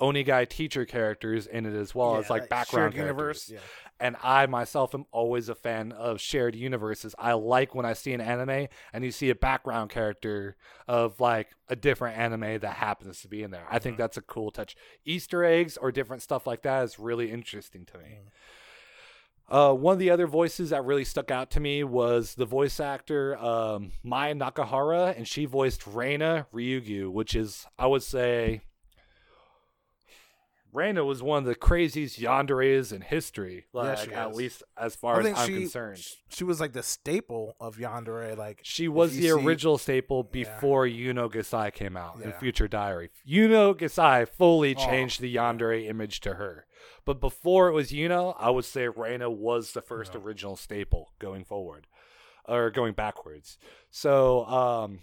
[0.00, 3.48] Onegai teacher characters in it as well Yeah, as like, background universe.
[3.48, 3.60] Yeah.
[3.98, 7.14] And I myself am always a fan of shared universes.
[7.18, 10.56] I like when I see an anime and you see a background character
[10.86, 13.66] of like a different anime that happens to be in there.
[13.70, 14.76] I think that's a cool touch.
[15.06, 18.18] Easter eggs or different stuff like that is really interesting to me.
[19.48, 22.80] Uh, one of the other voices that really stuck out to me was the voice
[22.80, 28.62] actor um, Mai Nakahara, and she voiced Rena Ryugu, which is, I would say,
[30.72, 34.36] Rena was one of the craziest yanderes in history, like she at is.
[34.36, 36.04] least as far as I'm she concerned.
[36.28, 38.36] she was like the staple of Yandere.
[38.36, 40.42] Like She was the see- original staple Yeah.
[40.42, 43.10] before Yuno Gasai came out in Future Diary.
[43.26, 44.84] Yuno Gasai fully Oh.
[44.84, 46.65] changed the yandere image to her.
[47.04, 51.44] But before it was Yuno, I would say Rena was the first original staple going
[51.44, 51.86] forward
[52.44, 53.58] or going backwards.
[53.90, 55.00] So, um,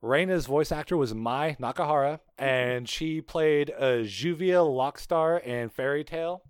[0.00, 6.42] Rena's voice actor was Mai Nakahara, and she played uh, Juvia Lockser in Fairy Tail.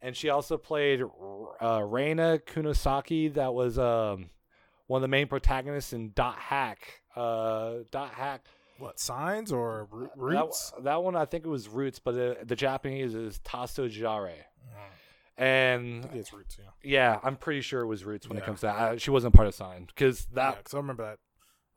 [0.00, 1.02] And she also played
[1.60, 4.30] uh, Rena Kunisaki, that was um,
[4.86, 7.00] one of the main protagonists in Dot Hack.
[7.16, 8.44] Uh, Dot Hack.
[8.78, 10.72] What signs or ro- That, roots?
[10.82, 14.32] that one, I think it was Roots, but uh, the Japanese is Tasogare.
[15.36, 16.56] And I think it's roots.
[16.60, 16.70] Yeah.
[16.84, 18.76] yeah, I'm pretty sure it was Roots when it comes to that.
[18.76, 20.64] Uh, she wasn't part of Sign because Yeah, that.
[20.64, 21.18] 'cause I remember that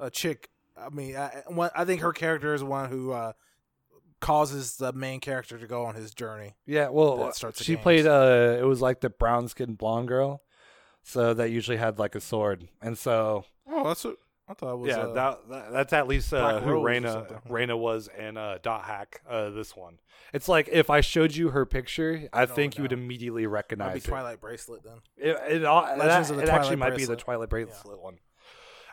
[0.05, 0.49] a chick.
[0.79, 1.41] I mean, I,
[1.75, 3.33] I think her character is one who uh,
[4.19, 6.55] causes the main character to go on his journey.
[6.67, 7.81] Yeah, well, she games.
[7.81, 8.05] played.
[8.05, 10.43] Uh, it was like the brown skinned blonde girl,
[11.01, 14.17] so that usually had like a sword, and so Oh, that's what
[14.49, 14.89] I thought it was.
[14.89, 17.41] yeah, uh, that, that that's at least uh, who Rena.
[17.49, 19.21] Rena was in uh, Dot Hack.
[19.29, 19.99] Uh, this one,
[20.33, 23.93] it's like if I showed you her picture, I No, think you would immediately recognize
[23.93, 24.03] be it.
[24.05, 24.99] Twilight Bracelet then.
[25.17, 27.99] It it, all, Legends that- of the it actually Twilight might be the Twilight Bracelet
[28.01, 28.19] one.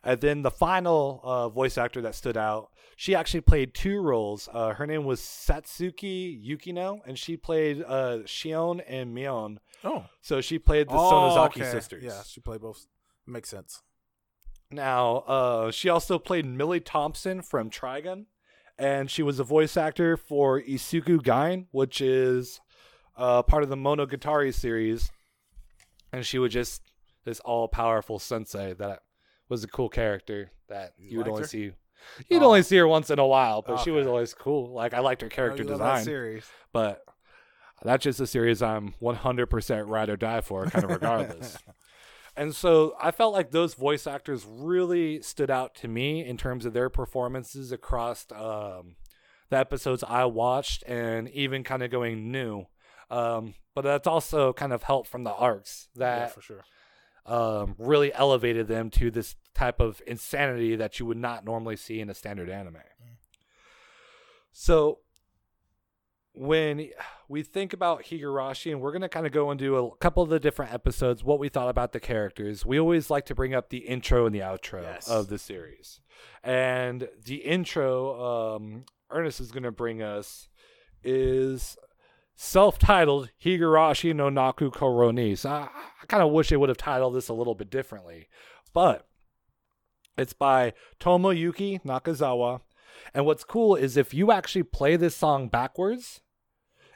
[0.07, 4.51] And then the final uh, voice actor that stood out, she actually played two roles.
[4.53, 9.59] Uh, her name was Satsuki Yukino, and she played uh, Shion and Mion.
[9.83, 11.71] Oh, So she played the oh, Sonozaki okay.
[11.71, 12.05] sisters.
[12.05, 12.87] Yeah, she played both.
[13.27, 13.83] Makes sense.
[14.71, 18.27] Now, uh, she also played Millie Thompson from Trigun,
[18.79, 22.61] and she was a voice actor for Izuko Gaen, which is
[23.17, 25.11] uh, part of the Monogatari series.
[26.13, 26.83] And she was just
[27.25, 29.01] this all powerful sensei that
[29.49, 31.47] was a cool character that you, You would only her?
[31.49, 31.73] see.
[32.29, 32.47] You'd Oh.
[32.47, 34.73] only see her once in a while, but she was always cool.
[34.73, 36.45] Like I liked her character Oh, love that design, series.
[36.73, 37.03] but
[37.83, 41.57] that's just a series I'm 100% ride or die for, kind of regardless.
[42.37, 46.65] and so I felt like those voice actors really stood out to me in terms
[46.65, 48.97] of their performances across um,
[49.51, 52.67] the episodes I watched and even kind of going new.
[53.11, 56.65] Um, but that's also kind of helped from the arcs Yeah, that for sure.
[57.27, 62.01] um, really elevated them to this type of insanity that you would not normally see
[62.01, 62.79] in a standard anime.
[64.53, 64.99] So
[66.37, 66.89] when
[67.29, 70.23] we think about Higurashi, and we're going to kind of go and do a couple
[70.23, 73.55] of the different episodes, what we thought about the characters, we always like to bring
[73.55, 75.09] up the intro and the outro Yes.
[75.09, 76.01] of the series.
[76.43, 80.49] And the intro, um, Ernest is going to bring us,
[81.05, 81.77] is
[82.35, 85.39] self-titled Higurashi no Naku Koroni.
[85.39, 85.69] So I,
[86.03, 88.27] I kind of wish they would have titled this a little bit differently,
[88.73, 89.07] but
[90.19, 92.61] it's by Tomoyuki Nakazawa.
[93.13, 96.23] And what's cool is if you actually play this song backwards,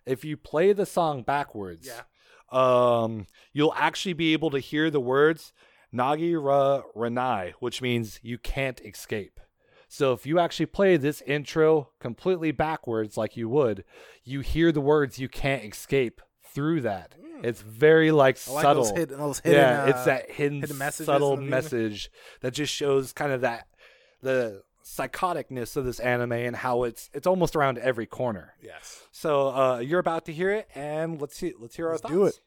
[0.09, 2.03] if you play the song backwards, Yeah.
[2.51, 5.53] um, you'll actually be able to hear the words
[5.95, 9.41] Nagira Renai, which means you can't escape.
[9.89, 13.85] So if you actually play this intro completely backwards like you would,
[14.23, 16.21] you hear the words you can't escape
[16.55, 17.15] through that.
[17.43, 18.51] It's very like Mm.
[18.51, 18.83] I like subtle.
[18.85, 19.61] those hidden, those hidden.
[19.61, 21.51] yeah, it's uh, that hidden, hidden subtle in the anime.
[21.51, 22.11] message
[22.43, 23.67] that just shows kind of that
[24.21, 28.55] the psychoticness of this anime and how it's it's almost around every corner.
[28.63, 29.03] Yes.
[29.13, 32.25] So uh, you're about to hear it, and let's see, let's hear Let's our do
[32.25, 32.41] it.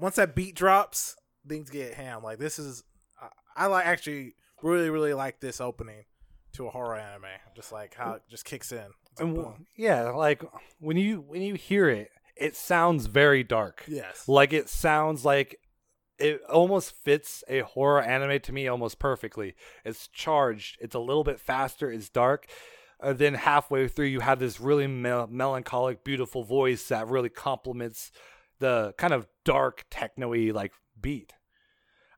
[0.00, 2.22] Once that beat drops, things get ham.
[2.22, 2.84] Like this is,
[3.20, 6.04] I, I like actually really really like this opening
[6.52, 7.24] to a horror anime.
[7.54, 8.78] Just like how it just kicks in.
[8.78, 9.66] Like, And boom.
[9.76, 10.42] yeah, like
[10.78, 13.84] when you when you hear it, it sounds very dark.
[13.88, 15.58] yes, Like it sounds like
[16.18, 19.54] it almost fits a horror anime to me almost perfectly.
[19.84, 20.76] It's charged.
[20.80, 21.90] It's a little bit faster.
[21.92, 22.46] It's dark.
[23.00, 28.10] Uh, then halfway through, you have this really mel- melancholic, beautiful voice that really complements
[28.58, 31.32] the kind of dark techno-y like beat.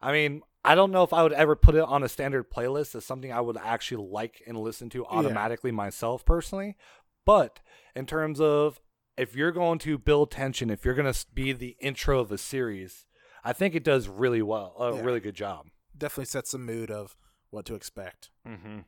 [0.03, 2.95] I mean, I don't know if I would ever put it on a standard playlist
[2.95, 6.77] as something I would actually like and listen to automatically myself personally.
[7.27, 7.61] But
[7.95, 8.81] in terms of
[9.17, 12.39] if you're going to build tension, if you're going to be the intro of a
[12.39, 13.05] series,
[13.45, 15.03] I think it does really well, a Yeah.
[15.03, 15.67] really good job.
[15.97, 17.15] definitely sets the mood of
[17.51, 18.31] what to expect.
[18.49, 18.79] Mm-hmm.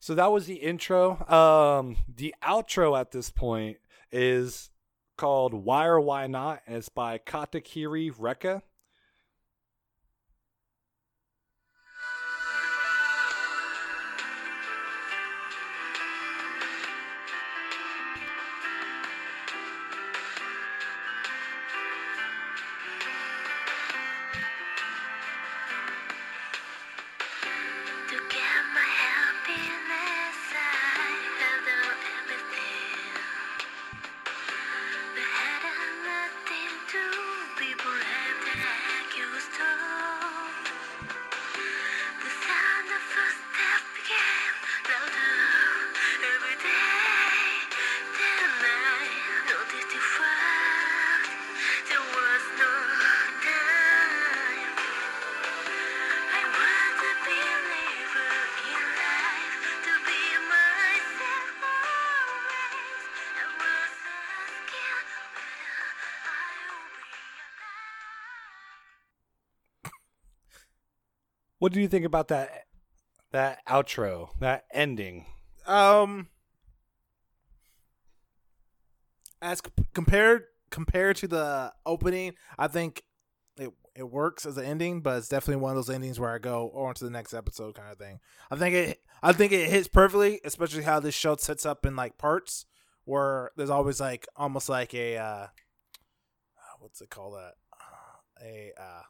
[0.00, 1.26] So that was the intro.
[1.28, 3.78] Um, the outro at this point
[4.12, 4.70] is
[5.18, 8.62] called "Why or Why Not," and it's by Katakiri Rekka.
[71.68, 72.64] What do you think about that
[73.30, 75.26] that outro, that ending?
[75.66, 76.28] Um,
[79.42, 79.60] as
[79.92, 83.02] compared compared to the opening, I think
[83.58, 86.38] it it works as an ending, but it's definitely one of those endings where I
[86.38, 88.20] go on to the next episode kind of thing.
[88.50, 91.94] I think it I think it hits perfectly, especially how this show sets up in
[91.94, 92.64] like parts
[93.04, 95.46] where there's always like almost like a uh
[96.78, 97.52] what's it called that
[98.42, 99.02] a uh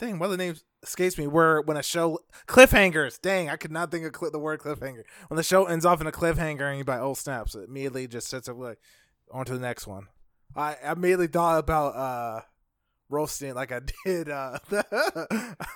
[0.00, 1.26] Dang, what are the name escapes me.
[1.26, 5.02] Where when a show cliffhangers, dang, I could not think of cli the word cliffhanger.
[5.28, 8.06] When the show ends off in a cliffhanger and you buy old snaps, it immediately
[8.08, 8.78] just sets up like
[9.30, 10.06] on to the next one.
[10.56, 12.40] I I immediately thought about uh
[13.08, 14.58] roasting like I did uh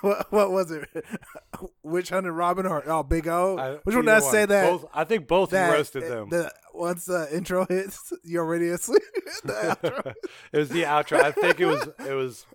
[0.01, 0.87] what, what was it?
[1.83, 3.57] Witch Hunter Robin or oh Big O?
[3.57, 4.69] I- Which one did I either say that?
[4.69, 6.29] Both, I think both that roasted uh, them.
[6.29, 9.01] The, once the intro hits, you're already asleep.
[9.43, 10.13] The outro.
[10.51, 11.21] it was the outro.
[11.21, 12.45] I think it was it was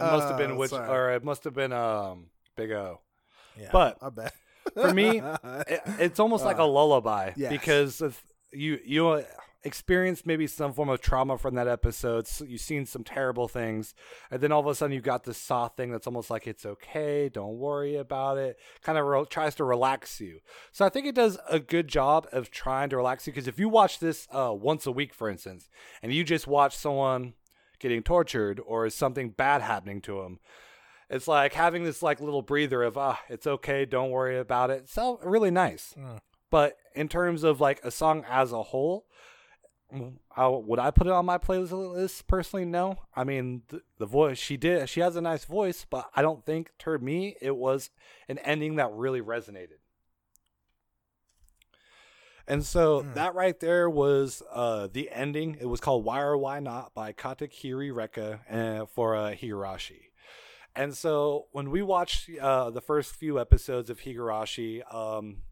[0.00, 3.00] it must have been Oh, which or it must have been um Big O.
[3.58, 4.32] Yeah, But I bet
[4.74, 5.18] for me,
[5.66, 7.50] It, it's almost like a lullaby Uh, yes.
[7.50, 9.22] because if you you uh,
[9.62, 12.26] experienced maybe some form of trauma from that episode.
[12.26, 13.94] So you've seen some terrible things,
[14.30, 16.64] and then all of a sudden you got this soft thing that's almost like it's
[16.64, 18.56] okay, don't worry about it.
[18.82, 20.40] Kind of re- tries to relax you.
[20.72, 23.58] So I think it does a good job of trying to relax you because if
[23.58, 25.68] you watch this uh, once a week, for instance,
[26.02, 27.34] and you just watch someone
[27.80, 30.38] getting tortured or is something bad happening to him.
[31.08, 34.88] It's like having this like little breather of ah it's okay don't worry about it.
[34.88, 35.94] So really nice.
[35.98, 36.20] Mm.
[36.50, 39.06] but in terms of like a song as a whole
[40.36, 42.96] I, would i put it on my playlist personally no.
[43.16, 46.46] I mean the, the voice she did she has a nice voice but i don't
[46.46, 47.90] think to me it was
[48.28, 49.79] an ending that really resonated
[52.50, 53.14] and so Hmm.
[53.14, 55.56] that right there was uh, the ending.
[55.60, 58.40] It was called "Why or Why Not" by Katakiri Rekka
[58.82, 60.10] uh, for uh, Higurashi.
[60.76, 65.42] And so when we watched uh, the first few episodes of Higurashi, um,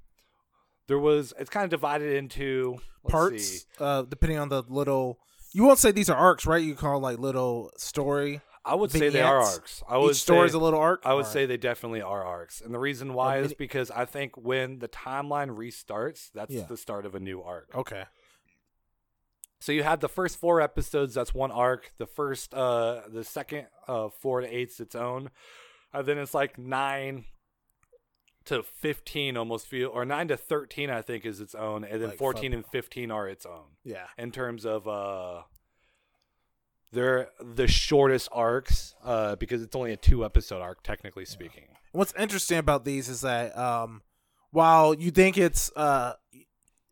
[0.86, 5.18] there was it's kind of divided into parts uh depending on the little
[5.52, 9.08] you won't say these are arcs right you call like little story I would say
[9.08, 9.82] they are arcs.
[9.88, 12.60] I would each story's say, a little arc I would say they definitely are arcs,
[12.60, 16.64] and the reason why is mini- because I think when the timeline restarts, that's Yeah.
[16.66, 17.70] the start of a new arc.
[17.74, 18.04] okay
[19.60, 21.14] So you had the first four episodes.
[21.14, 21.90] That's one arc.
[21.98, 25.30] The first, uh, the second, uh, four to eight's its own.
[25.92, 27.24] And then it's like nine
[28.44, 32.10] to fifteen, almost feel, or nine to thirteen, I think, is its own, and then
[32.10, 35.42] Like fourteen and fifteen are its own yeah in terms of uh,
[36.92, 41.64] they're the shortest arcs, uh, because it's only a two episode arc, technically speaking.
[41.92, 44.02] what's interesting about these is that um
[44.50, 46.12] while you think it's uh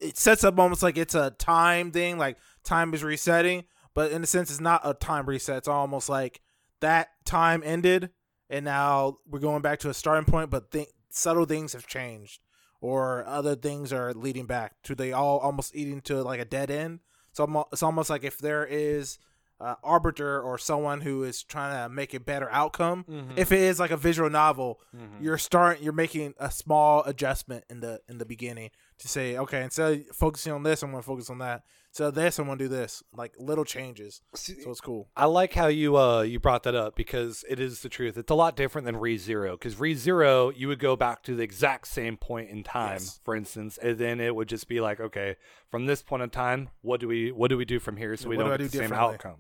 [0.01, 4.23] it sets up almost like it's a time thing like time is resetting but in
[4.23, 5.57] a sense it's not a time reset.
[5.59, 6.41] It's almost like
[6.81, 8.11] that time ended
[8.51, 12.41] and now we're going back to a starting point but th- subtle things have changed
[12.83, 16.71] or other things are leading back to they all almost eating to like a dead
[16.71, 17.01] end.
[17.33, 19.19] So it's almost like if there is
[19.61, 23.05] uh, arbiter or someone who is trying to make a better outcome.
[23.37, 24.81] If it is like a visual novel
[25.21, 29.63] you're starting you're making a small adjustment in the in the beginning to say okay
[29.63, 32.59] instead of focusing on this i'm going to focus on that so this i'm going
[32.59, 36.39] to do this like little changes so it's cool I like how you uh you
[36.41, 38.17] brought that up because it is the truth.
[38.19, 41.35] It's a lot different than Re Zero because Re Zero you would go back to
[41.35, 43.21] the exact same point in time, Yes.
[43.25, 45.37] for instance, and then it would just be like, okay,
[45.71, 48.29] from this point in time, what do we what do we do from here so
[48.29, 49.15] we What do don't I get do the same differently?
[49.15, 49.37] outcome?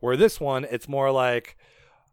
[0.00, 1.56] Where this one, it's more like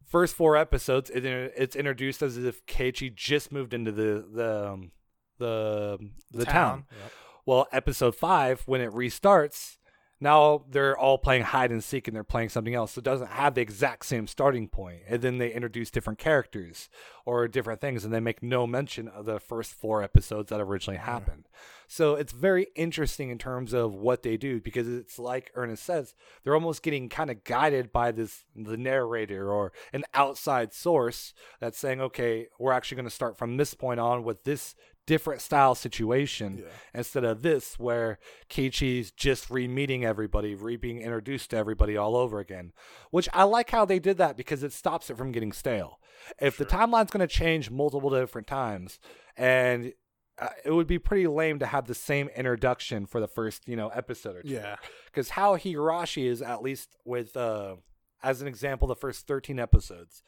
[0.08, 4.92] first four episodes, it, it's introduced as if Keiichi just moved into the the um,
[5.38, 5.98] the
[6.32, 6.86] the town.
[6.92, 7.12] Yep.
[7.46, 9.78] Well, episode five, when it restarts,
[10.22, 12.94] now they're all playing hide and seek and they're playing something else.
[12.94, 15.02] So it doesn't have the exact same starting point.
[15.08, 16.90] And then they introduce different characters
[17.26, 21.00] or different things and they make no mention of the first four episodes that originally
[21.00, 21.06] hmm.
[21.06, 21.50] happened.
[21.88, 26.16] So it's very interesting in terms of what they do because it's like Ernest says,
[26.44, 31.78] they're almost getting kind of guided by this the narrator or an outside source that's
[31.78, 34.76] saying, okay, we're actually going to start from this point on with this
[35.08, 38.18] different style situation instead of this where
[38.50, 42.72] Keiichi's just re-meeting everybody, re being introduced to everybody all over again.
[43.12, 46.00] Which I like how they did that because it stops it from getting stale.
[46.40, 49.00] If the timeline's going to change multiple different times,
[49.38, 49.94] and
[50.38, 53.76] uh, it would be pretty lame to have the same introduction for the first you
[53.76, 54.50] know episode or two.
[54.50, 54.76] yeah
[55.06, 57.76] because how Higurashi is at least with uh
[58.22, 60.24] as an example the first 13 episodes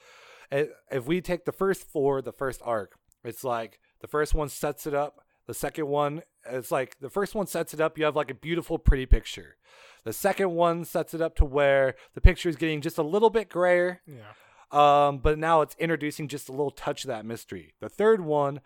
[0.51, 2.93] if we take the first four the first arc
[3.25, 7.35] it's like the first one sets it up the second one it's like the first
[7.35, 9.55] one sets it up you have like a beautiful pretty picture
[10.03, 13.29] the second one sets it up to where the picture is getting just a little
[13.29, 14.33] bit grayer yeah
[14.71, 17.73] Um, but now it's introducing just a little touch of that mystery.
[17.79, 18.59] The third one,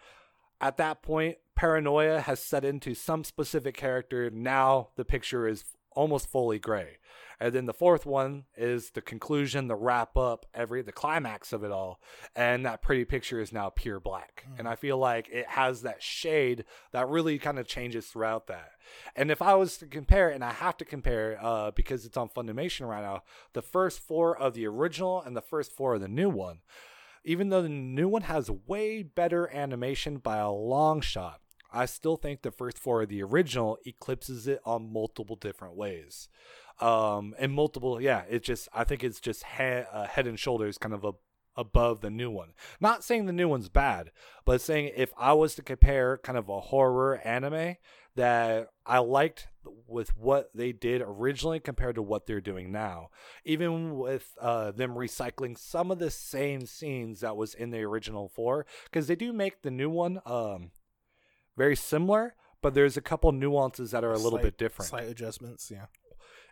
[0.60, 4.32] at that point, paranoia has set into some specific character.
[4.32, 6.98] Now the picture is almost fully gray.
[7.42, 11.64] And then the fourth one is the conclusion, the wrap up, every the climax of
[11.64, 12.00] it all.
[12.36, 14.46] And that pretty picture is now pure black.
[14.60, 18.74] And I feel like it has that shade that really kind of changes throughout that.
[19.16, 22.30] And if I was to compare, and I have to compare uh, because it's on
[22.30, 23.24] Funimation right now,
[23.54, 26.60] the first four of the original and the first four of the new one,
[27.26, 31.42] even though the new one has way better animation by a long shot,
[31.74, 36.28] I still think the first four of the original eclipses it on multiple different ways.
[36.82, 40.94] Um, and multiple, yeah, it's just, I think it's just uh, head and shoulders kind
[40.94, 41.12] of a,
[41.56, 42.54] above the new one.
[42.80, 44.12] Not saying the new one's bad,
[44.46, 47.76] but saying if I was to compare kind of a horror anime
[48.16, 49.48] that I liked
[49.88, 53.10] with what they did originally compared to what they're doing now,
[53.46, 58.28] even with uh, them recycling some of the same scenes that was in the original
[58.28, 60.72] four, because they do make the new one um,
[61.56, 64.90] very similar, but there's a couple nuances that are a little Slight- bit different.
[64.90, 65.86] Slight adjustments, yeah.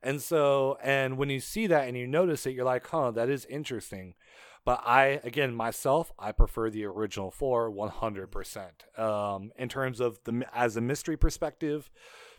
[0.01, 3.29] And so, and when you see that and you notice it, you're like, huh, that
[3.29, 4.15] is interesting.
[4.65, 8.99] But I, again, myself, I prefer the original four 100%.
[8.99, 11.89] Um, in terms of the, as a mystery perspective,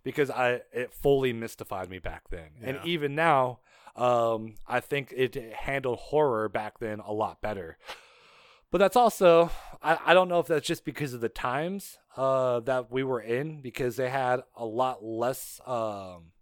[0.02, 2.50] because I, it fully mystified me back then.
[2.62, 3.60] And even now,
[3.96, 7.78] um, I think it handled horror back then a lot better.
[8.70, 9.50] But that's also,
[9.82, 13.20] I, I don't know if that's just because of the times uh, that we were
[13.20, 16.32] in, because they had a lot less, um,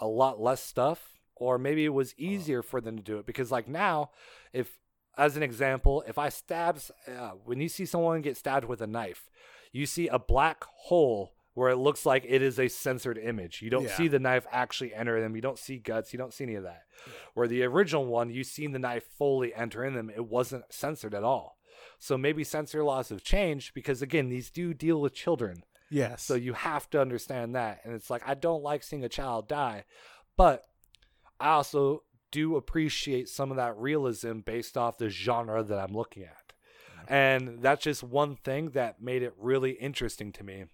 [0.00, 3.26] a lot less stuff, or maybe it was easier for them to do it.
[3.26, 4.10] Because like now,
[4.52, 4.78] if
[5.16, 8.86] as an example, if I stabs, uh, when you see someone get stabbed with a
[8.86, 9.28] knife,
[9.72, 13.60] you see a black hole where it looks like it is a censored image.
[13.60, 13.96] You don't Yeah.
[13.96, 15.34] see the knife actually enter them.
[15.34, 16.12] You don't see guts.
[16.12, 16.84] You don't see any of that.
[17.34, 20.10] Where the original one, you seen the knife fully enter in them.
[20.10, 21.58] It wasn't censored at all.
[21.98, 25.64] So maybe censor laws have changed because again, these do deal with children.
[25.90, 26.22] Yes.
[26.22, 27.80] So you have to understand that.
[27.84, 29.84] And it's like I don't like seeing a child die,
[30.36, 30.62] but
[31.38, 36.22] I also do appreciate some of that realism based off the genre that I'm looking
[36.22, 36.52] at.
[37.08, 40.66] And that's just one thing that made it really interesting to me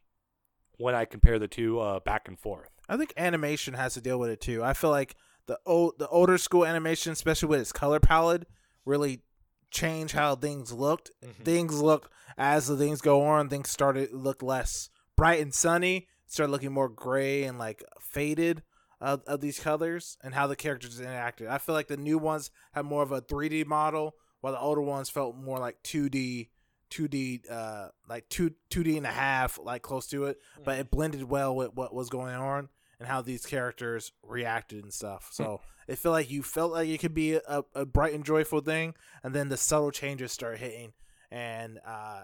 [0.76, 2.68] when I compare the two uh, back and forth.
[2.88, 4.62] I think animation has to deal with it too.
[4.62, 8.46] I feel like the old the older school animation, especially with its color palette,
[8.84, 9.22] really
[9.70, 11.10] changed how things looked.
[11.42, 16.52] Things look as the things go on, things started look less bright and sunny, started
[16.52, 18.62] looking more gray and like faded
[19.00, 21.48] of, of these colors and how the characters interacted.
[21.48, 24.82] I feel like the new ones have more of a 3D model, while the older
[24.82, 26.48] ones felt more like 2D
[26.88, 31.24] 2D uh like 2 2D and a half like close to it, but it blended
[31.24, 35.28] well with what was going on and how these characters reacted and stuff.
[35.32, 38.60] So it felt like you felt like it could be a, a bright and joyful
[38.60, 40.92] thing, and then the subtle changes start hitting,
[41.30, 42.22] and uh,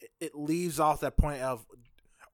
[0.00, 1.66] it, it leaves off that point of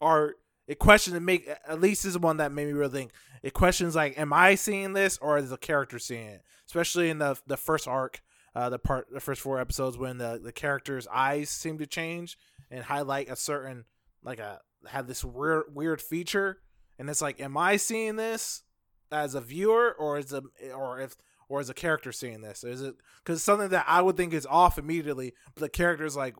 [0.03, 0.37] art.
[0.67, 3.13] It questions and make at least is one that made me really think.
[3.43, 6.43] It questions like, am I seeing this or is the character seeing it?
[6.67, 8.21] Especially in the the first arc,
[8.55, 12.37] uh, the part the first four episodes when the the character's eyes seem to change
[12.71, 13.85] and highlight a certain
[14.23, 16.59] like a have this weird weird feature
[16.99, 18.63] and it's like am i seeing this
[19.11, 20.43] as a viewer or is a
[20.75, 21.15] or if
[21.49, 24.47] or is a character seeing this is it because something that i would think is
[24.47, 26.35] off immediately but the character's like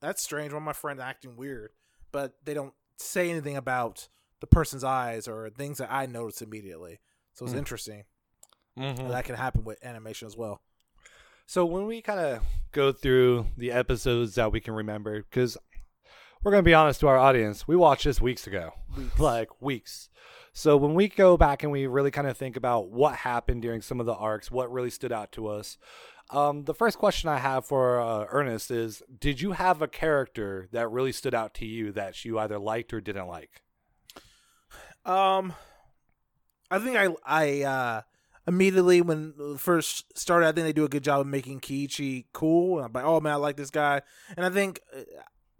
[0.00, 1.70] that's strange why my friend acting weird
[2.10, 4.08] but they don't say anything about
[4.40, 7.00] the person's eyes or things that i notice immediately
[7.32, 7.58] so it's Mm.
[7.58, 8.04] interesting
[8.78, 9.08] Mm-hmm.
[9.08, 10.60] that can happen with animation as well
[11.46, 12.42] So when we kind of
[12.72, 15.56] go through the episodes that we can remember, because
[16.42, 18.72] we're gonna be honest to our audience, we watched this weeks ago,
[19.18, 20.08] like weeks.
[20.52, 23.80] So when we go back and we really kind of think about what happened during
[23.82, 25.78] some of the arcs, what really stood out to us,
[26.30, 30.68] um, the first question I have for uh, Ernest is: Did you have a character
[30.72, 33.62] that really stood out to you that you either liked or didn't like?
[35.04, 35.52] Um,
[36.70, 38.02] I think I I uh
[38.46, 42.80] immediately when first started, I think they do a good job of making Keiichi cool.
[42.80, 44.02] I'm like, oh man, I like this guy,
[44.36, 45.00] and I think uh,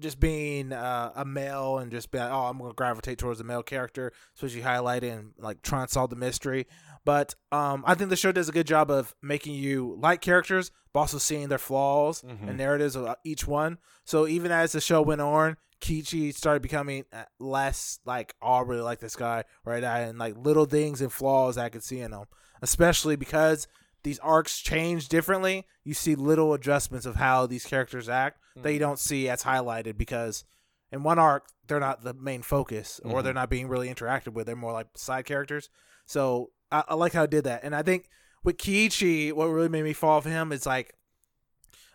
[0.01, 3.63] just being uh, a male and just being, oh, I'm gonna gravitate towards the male
[3.63, 6.67] character, especially highlighting like trying to solve the mystery.
[7.05, 10.71] But um, I think the show does a good job of making you like characters,
[10.93, 12.49] but also seeing their flaws Mhm.
[12.49, 13.79] and narratives of each one.
[14.05, 18.61] So even as the show went on, Keiichi started becoming uh, less like, oh, I
[18.63, 19.85] really like this guy, right?
[19.85, 22.25] And like little things and flaws I could see in him,
[22.63, 23.67] especially because
[24.03, 25.67] these arcs change differently.
[25.83, 29.99] You see little adjustments of how these characters act that you don't see as highlighted
[29.99, 30.45] because
[30.93, 33.25] in one arc they're not the main focus or Mhm.
[33.25, 34.47] they're not being really interacted with.
[34.47, 35.69] They're more like side characters.
[36.07, 38.09] So I, I like how it did that, and I think
[38.43, 40.95] with Keiichi, what really made me fall for him is like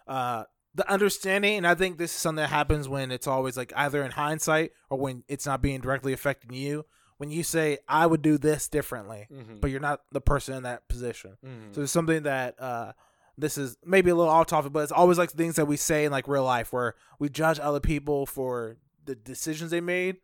[0.07, 0.43] uh
[0.75, 4.03] the understanding and I think this is something that happens when it's always like either
[4.03, 6.85] in hindsight or when it's not being directly affecting you.
[7.17, 9.59] When you say I would do this differently, Mhm.
[9.61, 11.37] but you're not the person in that position.
[11.45, 11.75] Mhm.
[11.75, 12.93] So it's something that uh
[13.37, 16.05] this is maybe a little off topic, but it's always like things that we say
[16.05, 20.17] in like real life where we judge other people for the decisions they made.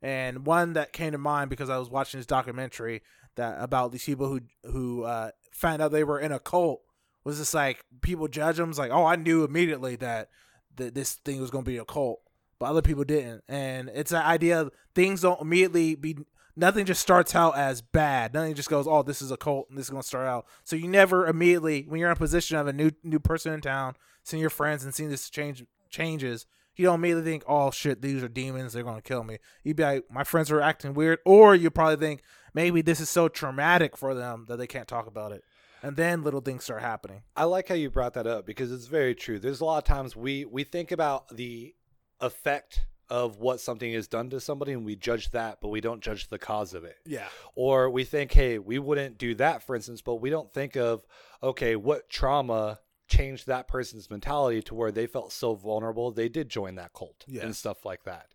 [0.00, 3.02] And one that came to mind because I was watching this documentary
[3.38, 6.82] that about these people who who uh, found out they were in a cult
[7.24, 8.68] was just like people judge them.
[8.68, 10.28] It's like, oh, I knew immediately that
[10.76, 12.20] that this thing was going to be a cult,
[12.58, 13.42] but other people didn't.
[13.48, 16.16] And it's an idea of things don't immediately be.
[16.56, 18.34] Nothing just starts out as bad.
[18.34, 20.44] Nothing just goes, oh, this is a cult and this is going to start out.
[20.64, 23.60] So you never immediately, when you're in a position of a new new person in
[23.60, 26.46] town, seeing your friends and seeing this change changes,
[26.78, 29.38] you don't immediately think, oh shit, these are demons, they're gonna kill me.
[29.64, 32.22] You'd be like, my friends are acting weird, or you probably think
[32.54, 35.42] maybe this is so traumatic for them that they can't talk about it,
[35.82, 37.22] and then little things start happening.
[37.36, 39.38] I like how you brought that up because it's very true.
[39.38, 41.74] There's a lot of times we we think about the
[42.20, 46.02] effect of what something is done to somebody and we judge that, but we don't
[46.02, 46.96] judge the cause of it.
[47.06, 50.76] Yeah, Or we think, hey, we wouldn't do that, for instance, but we don't think
[50.76, 51.06] of,
[51.42, 56.48] okay, what trauma changed that person's mentality to where they felt so vulnerable they did
[56.48, 58.34] join that cult and stuff like that.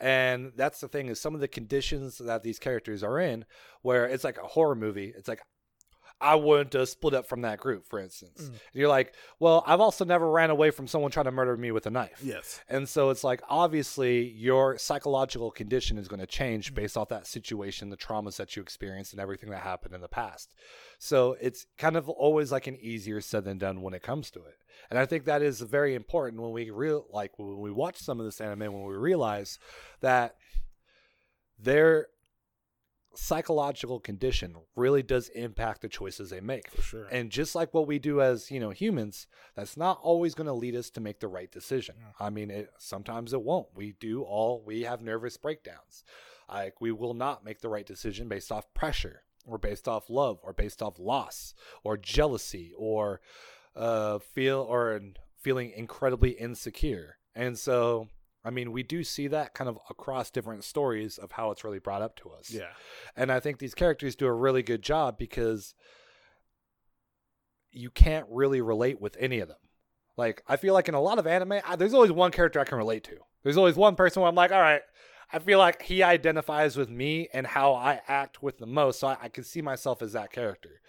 [0.00, 3.44] And that's the thing is some of the conditions that these characters are in,
[3.82, 5.12] where it's like a horror movie.
[5.16, 5.42] It's like
[6.22, 8.42] I wouldn't split up from that group, for instance.
[8.42, 8.48] Mm.
[8.48, 11.72] And you're like, well, I've also never ran away from someone trying to murder me
[11.72, 12.20] with a knife.
[12.22, 17.08] yes, And so it's like obviously your psychological condition is going to change based off
[17.08, 20.54] that situation, the traumas that you experienced, and everything that happened in the past.
[20.98, 24.38] So it's kind of always like an easier said than done when it comes to
[24.40, 24.56] it.
[24.90, 28.20] And I think that is very important when we real like when we watch some
[28.20, 29.58] of this anime when we realize
[30.00, 30.36] that
[31.58, 32.08] their
[33.14, 36.70] psychological condition really does impact the choices they make.
[36.70, 37.06] for sure.
[37.10, 40.52] And just like what we do as, you know, humans, that's not always going to
[40.52, 41.96] lead us to make the right decision.
[42.18, 43.68] I mean, it sometimes it won't.
[43.74, 46.04] We do all we have nervous breakdowns.
[46.48, 50.38] Like we will not make the right decision based off pressure or based off love
[50.42, 53.20] or based off loss or jealousy or
[53.74, 55.00] uh feel or
[55.40, 57.16] feeling incredibly insecure.
[57.34, 58.08] And so
[58.44, 61.78] I mean, we do see that kind of across different stories of how it's really
[61.78, 62.50] brought up to us.
[62.50, 62.72] yeah,
[63.16, 65.74] And I think these characters do a really good job because
[67.70, 69.58] you can't really relate with any of them.
[70.16, 72.64] Like, I feel like in a lot of anime, I, there's always one character I
[72.64, 73.16] can relate to.
[73.42, 74.82] There's always one person where I'm like, all right,
[75.32, 79.00] I feel like he identifies with me and how I act with the most.
[79.00, 80.80] So I, I can see myself as that character.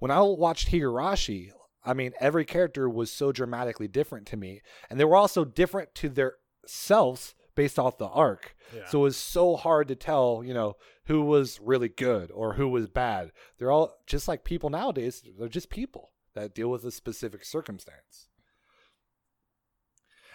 [0.00, 1.50] When I watched Higurashi,
[1.84, 4.62] I mean, every character was so dramatically different to me.
[4.90, 6.34] And they were also different to their
[6.66, 8.56] selves based off the arc.
[8.74, 8.88] Yeah.
[8.88, 12.68] So it was so hard to tell, you know, who was really good or who
[12.68, 13.32] was bad.
[13.58, 15.22] They're all just like people nowadays.
[15.38, 18.28] They're just people that deal with a specific circumstance.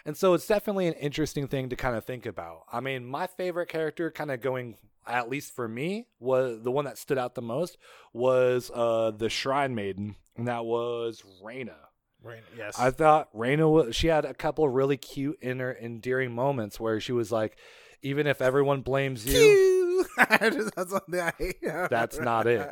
[0.06, 2.64] And so it's definitely an interesting thing to kind of think about.
[2.72, 6.86] I mean, my favorite character, kind of going, at least for me, was the one
[6.86, 7.78] that stood out the most
[8.14, 11.87] was uh, the Shrine Maiden, and that was Rena.
[12.28, 12.44] Right.
[12.58, 12.78] Yes.
[12.80, 17.12] I thought Rena was she had a couple really cute inner endearing moments where she
[17.12, 17.58] was like,
[18.02, 20.72] even if everyone blames you, that's
[21.90, 22.72] That's not it.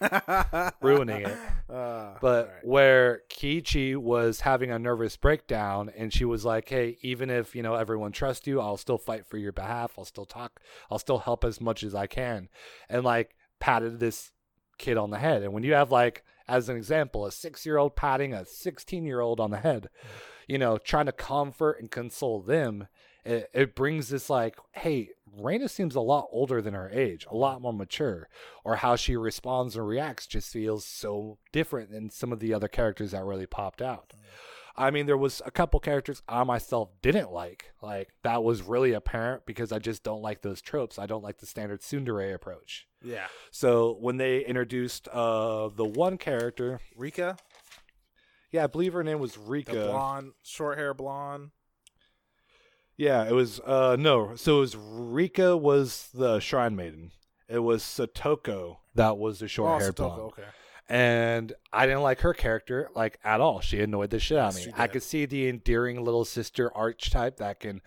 [0.82, 1.38] ruining it.
[1.70, 2.64] Uh, But alright.
[2.64, 7.62] where Keiichi was having a nervous breakdown and she was like, Hey, even if, you
[7.62, 9.92] know, everyone trusts you, I'll still fight for your behalf.
[9.98, 12.48] I'll still talk I'll still help as much as I can.
[12.88, 14.32] And like patted this
[14.78, 15.42] kid on the head.
[15.42, 19.04] And when you have like as an example, a six year old patting a sixteen
[19.04, 19.88] year old on the head,
[20.46, 22.88] you know, trying to comfort and console them,
[23.24, 27.36] it, it brings this like, hey, Rena seems a lot older than her age, a
[27.36, 28.28] lot more mature,
[28.64, 32.68] or how she responds and reacts just feels so different than some of the other
[32.68, 34.12] characters that really popped out.
[34.78, 37.72] I mean, there was a couple characters I myself didn't like.
[37.82, 40.98] Like that was really apparent because I just don't like those tropes.
[40.98, 42.86] I don't like the standard tsundere approach.
[43.02, 47.36] yeah, So when they introduced uh the one character, Rika,
[48.52, 49.72] yeah, I believe her name was the Rika.
[49.72, 51.50] blonde, short hair blonde.
[52.96, 54.36] Yeah, it was uh no.
[54.36, 57.12] So it was Rika was the shrine maiden.
[57.48, 60.20] It was Satoko that was the short Oh, hair Satoko, blonde.
[60.38, 60.42] Okay.
[60.88, 63.60] And I didn't like her character like at all.
[63.60, 64.72] She annoyed the shit out of me.
[64.76, 67.80] I could see the endearing little sister archetype that can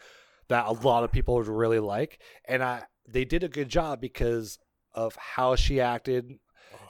[0.49, 2.19] that a lot of people would really like.
[2.45, 4.59] And I they did a good job because
[4.93, 6.39] of how she acted,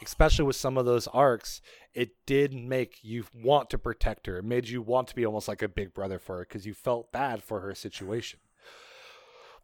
[0.02, 1.62] especially with some of those arcs.
[1.94, 4.38] It did make you want to protect her.
[4.38, 6.74] It made you want to be almost like a big brother for her because you
[6.74, 8.40] felt bad for her situation.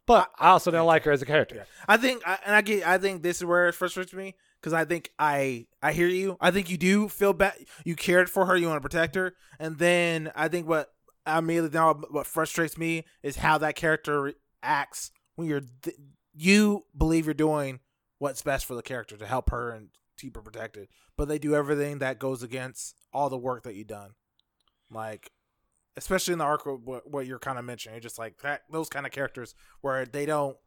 [0.06, 1.56] But I also didn't like her as a character.
[1.56, 4.36] Yeah, I think, and I get, I think this is where it frustrates me
[4.66, 6.38] because I think I, I hear you.
[6.42, 7.54] I think you do feel bad.
[7.84, 8.58] You cared for her.
[8.58, 10.92] You want to protect her, and then I think what
[11.24, 15.96] I immediately now what frustrates me is how that character acts when you're th-
[16.34, 17.80] you believe you're doing
[18.18, 21.54] what's best for the character to help her and keep her protected, but they do
[21.54, 24.16] everything that goes against all the work that you've done.
[24.90, 25.30] Like,
[25.96, 29.06] especially in the arc what, what you're kind of mentioning, just like that, those kind
[29.06, 30.58] of characters where they don't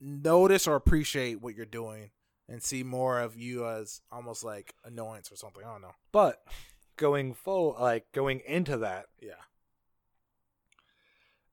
[0.00, 2.10] notice or appreciate what you're doing
[2.48, 5.62] and see more of you as almost like annoyance or something.
[5.64, 5.94] I don't know.
[6.12, 6.42] But
[6.96, 9.32] going full, like going into that, Yeah.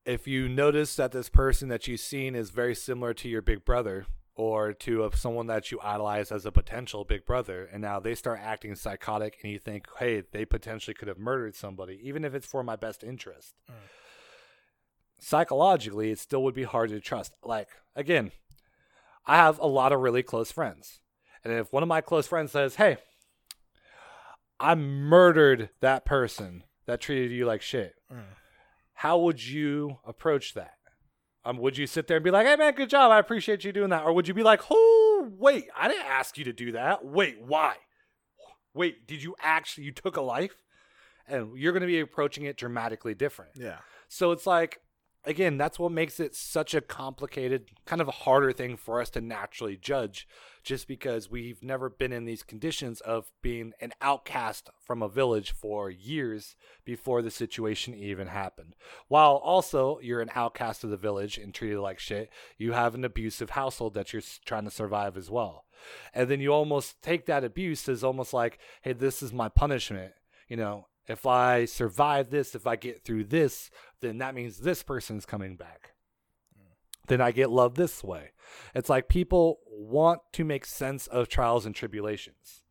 [0.05, 3.63] if you notice that this person that you've seen is very similar to your big
[3.63, 8.15] brother or to someone that you idolize as a potential big brother, and now they
[8.15, 12.33] start acting psychotic, and you think, hey, they potentially could have murdered somebody, even if
[12.33, 13.53] it's for my best interest.
[13.69, 13.75] Mm.
[15.19, 17.33] Psychologically, it still would be hard to trust.
[17.43, 18.31] Like, again,
[19.25, 20.99] I have a lot of really close friends.
[21.43, 22.97] And if one of my close friends says, hey,
[24.59, 28.23] I murdered that person that treated you like shit, Mm.
[28.93, 30.75] how would you approach that?
[31.43, 33.71] Um, would you sit there and be like, "Hey man, good job, I appreciate you
[33.71, 36.73] doing that," or would you be like, "Oh, wait, I didn't ask you to do
[36.73, 37.03] that.
[37.03, 37.77] Wait, why?
[38.75, 40.55] Wait, did you actually you took a life?"
[41.27, 43.53] And you're going to be approaching it dramatically different.
[43.55, 43.79] Yeah.
[44.07, 44.81] So it's like,
[45.25, 49.09] again, that's what makes it such a complicated, kind of a harder thing for us
[49.11, 50.27] to naturally judge,
[50.63, 55.51] just because we've never been in these conditions of being an outcast from a village
[55.51, 56.55] for years
[56.85, 58.75] before the situation even happened.
[59.07, 63.05] While also you're an outcast of the village and treated like shit, you have an
[63.05, 65.65] abusive household that you're trying to survive as well.
[66.13, 70.13] And then you almost take that abuse as almost like, hey, this is my punishment.
[70.47, 73.69] You know, if I survive this, if I get through this,
[74.01, 75.91] then that means this person's coming back.
[77.07, 78.31] Then I get love this way.
[78.75, 82.63] It's like people want to make sense of trials and tribulations.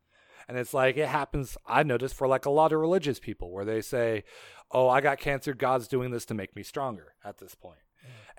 [0.48, 3.64] And it's like it happens, I noticed for like a lot of religious people where
[3.64, 4.24] they say,
[4.72, 7.80] Oh, I got cancer, God's doing this to make me stronger at this point.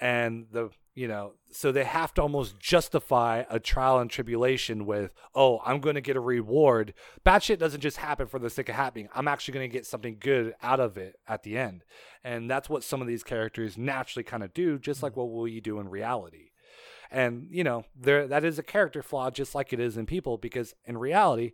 [0.01, 5.11] And the you know, so they have to almost justify a trial and tribulation with,
[5.33, 6.93] oh, I'm going to get a reward.
[7.23, 9.07] Bad shit doesn't just happen for the sake of happening.
[9.15, 11.83] I'm actually going to get something good out of it at the end.
[12.23, 15.17] And that's what some of these characters naturally kind of do, just like mm.
[15.17, 16.49] what will you do in reality.
[17.09, 20.37] And, you know, there that is a character flaw just like it is in people
[20.37, 21.53] because in reality,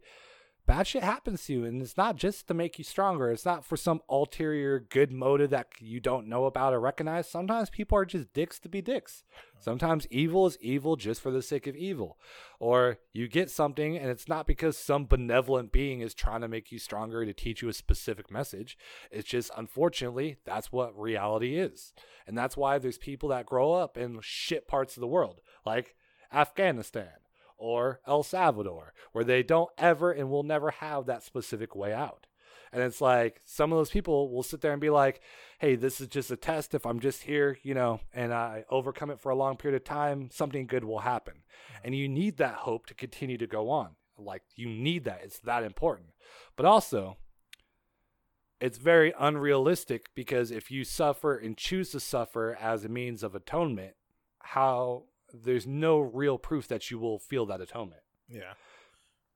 [0.68, 3.32] bad shit happens to you and it's not just to make you stronger.
[3.32, 7.30] It's not for some ulterior good motive that you don't know about or recognize.
[7.30, 9.24] Sometimes people are just dicks to be dicks.
[9.60, 12.20] Sometimes evil is evil just for the sake of evil.
[12.60, 16.72] Or you get something and it's not because some benevolent being is trying to make
[16.72, 18.78] you stronger to teach you a specific message.
[19.10, 21.94] It's just unfortunately that's what reality is.
[22.28, 25.96] And that's why there's people that grow up in shit parts of the world like
[26.34, 27.10] afghanistan
[27.58, 32.28] or El Salvador, where they don't ever and will never have that specific way out.
[32.72, 35.22] And it's like some of those people will sit there and be like,
[35.60, 36.74] hey, this is just a test.
[36.74, 39.86] If I'm just here, you know, and I overcome it for a long period of
[39.86, 41.44] time, something good will happen.
[41.84, 43.96] And you need that hope to continue to go on.
[44.18, 45.22] Like, you need that.
[45.24, 46.10] It's that important.
[46.56, 47.18] But also,
[48.60, 53.36] it's very unrealistic because if you suffer and choose to suffer as a means of
[53.36, 53.94] atonement,
[54.40, 55.04] how
[55.34, 58.02] there's no real proof that you will feel that atonement.
[58.28, 58.54] Yeah.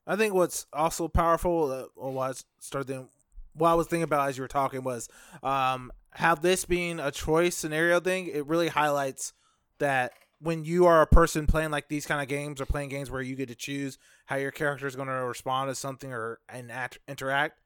[0.08, 3.10] I think what's also powerful, uh, or what I started thinking,
[3.54, 5.10] what I was thinking about as you were talking was
[5.44, 9.34] um, how this being a choice scenario thing, it really highlights
[9.80, 13.12] that when you are a person playing like these kind of games or playing games
[13.12, 16.40] where you get to choose how your character is going to respond to something or
[16.50, 17.60] and act, interact,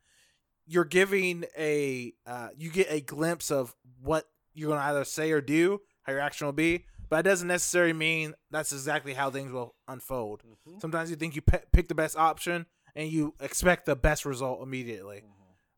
[0.68, 5.32] you're giving a uh, you get a glimpse of what you're going to either say
[5.32, 9.30] or do, how your action will be, but it doesn't necessarily mean that's exactly how
[9.30, 10.42] things will unfold.
[10.80, 14.62] Sometimes you think you pe- pick the best option and you expect the best result
[14.62, 15.24] immediately,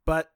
[0.05, 0.31] but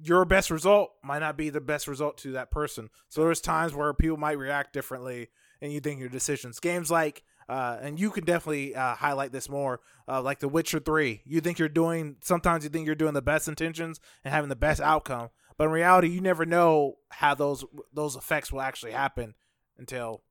[0.00, 2.88] your best result might not be the best result to that person.
[3.08, 5.28] So there's times where people might react differently,
[5.60, 6.58] and you think your decisions.
[6.60, 10.80] Games like, uh, and you can definitely uh, highlight this more, uh, like The Witcher
[10.80, 11.22] Three.
[11.24, 12.16] You think you're doing.
[12.22, 15.70] Sometimes you think you're doing the best intentions and having the best outcome, but in
[15.70, 19.34] reality, you never know how those those effects will actually happen
[19.78, 20.22] until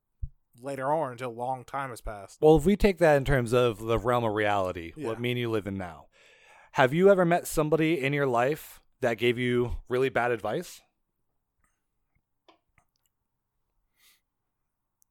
[0.62, 2.38] later on, until a long time has passed.
[2.42, 5.08] Well, if we take that in terms of the realm of reality, Yeah.
[5.08, 6.08] what me and you live in now,
[6.74, 10.82] have you ever met somebody in your life that gave you really bad advice?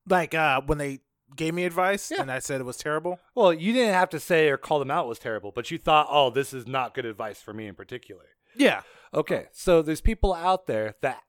[0.08, 1.00] Like uh, when they
[1.36, 2.22] gave me advice Yeah.
[2.22, 3.20] and I said it was terrible.
[3.34, 6.08] Well, you didn't have to say or call them out was terrible, but you thought,
[6.10, 8.24] oh, this is not good advice for me in particular.
[8.56, 11.22] Yeah, Okay, so there's people out there that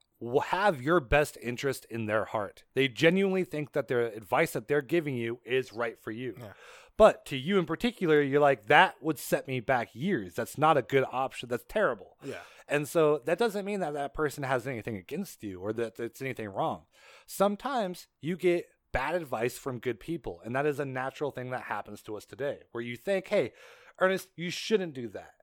[0.50, 2.64] have your best interest in their heart.
[2.74, 6.36] They genuinely think that their advice that they're giving you is right for you.
[6.38, 6.54] Yeah.
[6.98, 10.36] But to you in particular, you're like, that would set me back years.
[10.36, 11.50] That's not a good option.
[11.50, 12.18] That's terrible.
[12.24, 12.36] Yeah.
[12.68, 16.22] And so that doesn't mean that that person has anything against you or that it's
[16.22, 16.84] anything wrong.
[17.26, 21.64] Sometimes you get bad advice from good people, and that is a natural thing that
[21.64, 23.54] happens to us today where you think, "Hey,
[24.00, 25.34] Ernest, you shouldn't do that."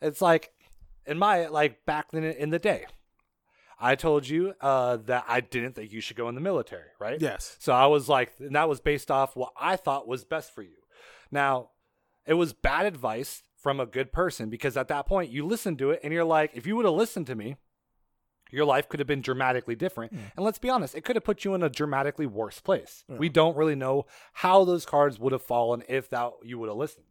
[0.00, 0.52] It's like
[1.06, 2.86] in my like back then in the day,
[3.80, 7.20] I told you uh, that I didn't think you should go in the military, right?
[7.20, 7.56] Yes.
[7.60, 10.62] So I was like, and that was based off what I thought was best for
[10.62, 10.76] you.
[11.30, 11.70] Now,
[12.26, 15.90] it was bad advice from a good person because at that point you listen to
[15.90, 17.56] it and you're like, if you would have listened to me,
[18.50, 20.10] your life could have been dramatically different.
[20.12, 23.04] And let's be honest, it could have put you in a dramatically worse place.
[23.08, 26.78] We don't really know how those cards would have fallen if that you would have
[26.78, 27.04] listened.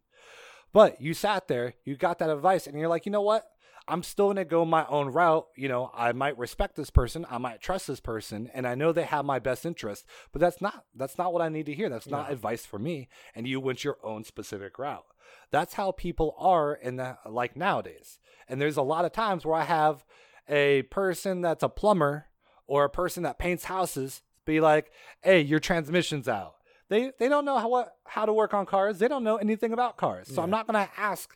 [0.73, 3.45] But you sat there, you got that advice, and you're like, you know what?
[3.87, 5.47] I'm still to go my own route.
[5.55, 8.91] You know, I might respect this person, I might trust this person, and I know
[8.91, 11.89] they have my best interest, but that's not that's not what I need to hear.
[11.89, 13.07] That's not advice for me.
[13.35, 15.05] And you went your own specific route.
[15.51, 18.19] That's how people are in the like nowadays.
[18.47, 20.05] And there's a lot of times where I have
[20.49, 22.27] a person that's a plumber
[22.65, 26.55] or a person that paints houses be like, "Hey, your transmission's out."
[26.89, 28.99] They they don't know how what how to work on cars.
[28.99, 30.27] They don't know anything about cars.
[30.33, 31.35] So I'm not going to ask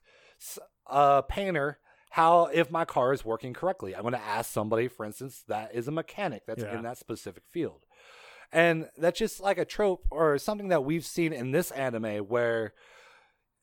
[0.88, 1.80] a painter
[2.12, 3.95] how if my car is working correctly.
[3.95, 6.76] I'm going to ask somebody, for instance, that is a mechanic that's Yeah.
[6.78, 7.86] in that specific field.
[8.51, 12.74] And that's just like a trope or something that we've seen in this anime where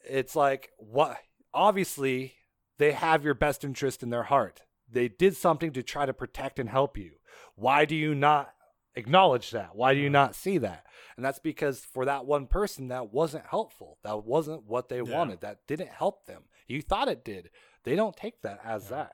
[0.09, 1.19] it's like what
[1.53, 2.35] obviously
[2.79, 4.63] they have your best interest in their heart.
[4.91, 7.17] They did something to try to protect and help you.
[7.55, 8.55] Why do you not
[8.95, 9.77] acknowledge that?
[9.77, 10.87] Why do you not see that?
[11.17, 13.99] And that's because for that one person that wasn't helpful.
[14.05, 15.15] That wasn't what they Yeah.
[15.17, 15.43] wanted.
[15.43, 16.45] That didn't help them.
[16.67, 17.51] You thought it did.
[17.89, 19.13] They don't take that as that.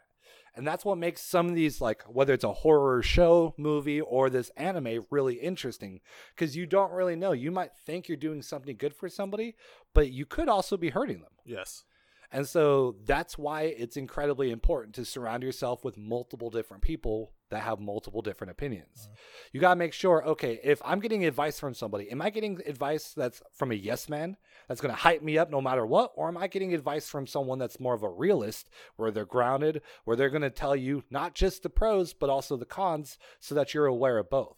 [0.56, 4.28] And that's what makes some of these, like whether it's a horror show, movie, or
[4.28, 6.00] this anime, really interesting
[6.34, 7.30] because you don't really know.
[7.30, 9.54] You might think you're doing something good for somebody,
[9.94, 11.30] but you could also be hurting them.
[11.44, 11.84] Yes.
[12.32, 17.62] And so that's why it's incredibly important to surround yourself with multiple different people that
[17.62, 19.02] have multiple different opinions.
[19.02, 19.14] Mm-hmm.
[19.52, 22.60] You got to make sure, okay, if I'm getting advice from somebody, am I getting
[22.66, 24.36] advice that's from a yes man
[24.68, 26.12] that's going to hype me up no matter what?
[26.16, 29.82] Or am I getting advice from someone that's more of a realist where they're grounded,
[30.04, 33.54] where they're going to tell you not just the pros, but also the cons so
[33.54, 34.56] that you're aware of both?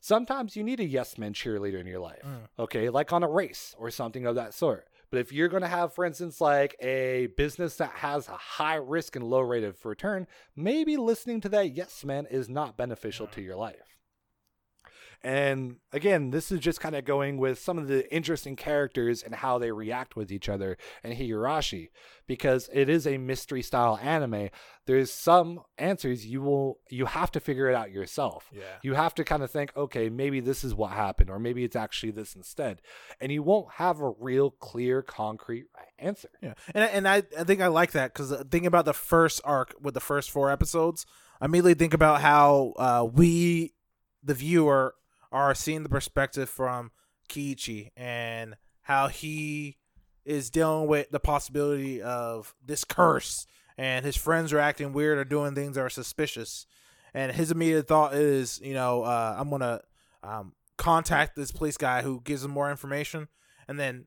[0.00, 2.48] Sometimes you need a yes man cheerleader in your life, mm.
[2.58, 4.88] okay, like on a race or something of that sort.
[5.10, 8.76] But if you're going to have, for instance, like a business that has a high
[8.76, 13.26] risk and low rate of return, maybe listening to that yes man is not beneficial
[13.26, 13.44] to mm.
[13.44, 13.89] your life.
[15.22, 19.34] And again, this is just kind of going with some of the interesting characters and
[19.34, 21.88] how they react with each other in Higurashi
[22.26, 24.48] because it is a mystery style anime.
[24.86, 28.48] There's some answers you will you have to figure it out yourself.
[28.50, 28.62] Yeah.
[28.82, 31.76] You have to kind of think, okay, maybe this is what happened or maybe it's
[31.76, 32.80] actually this instead.
[33.20, 35.66] And you won't have a real clear concrete
[35.98, 36.30] answer.
[36.42, 39.74] Yeah, and and I, I think I like that because thinking about the first arc
[39.80, 41.04] with the first four episodes,
[41.40, 43.74] I immediately think about how uh, we,
[44.22, 44.94] the viewer,
[45.32, 46.90] are seeing the perspective from
[47.28, 49.76] Keiichi and how he
[50.24, 53.46] is dealing with the possibility of this curse,
[53.78, 56.66] and his friends are acting weird or doing things that are suspicious,
[57.14, 59.80] and his immediate thought is, you know, uh, I'm gonna
[60.22, 63.28] um, contact this police guy who gives him more information,
[63.66, 64.06] and then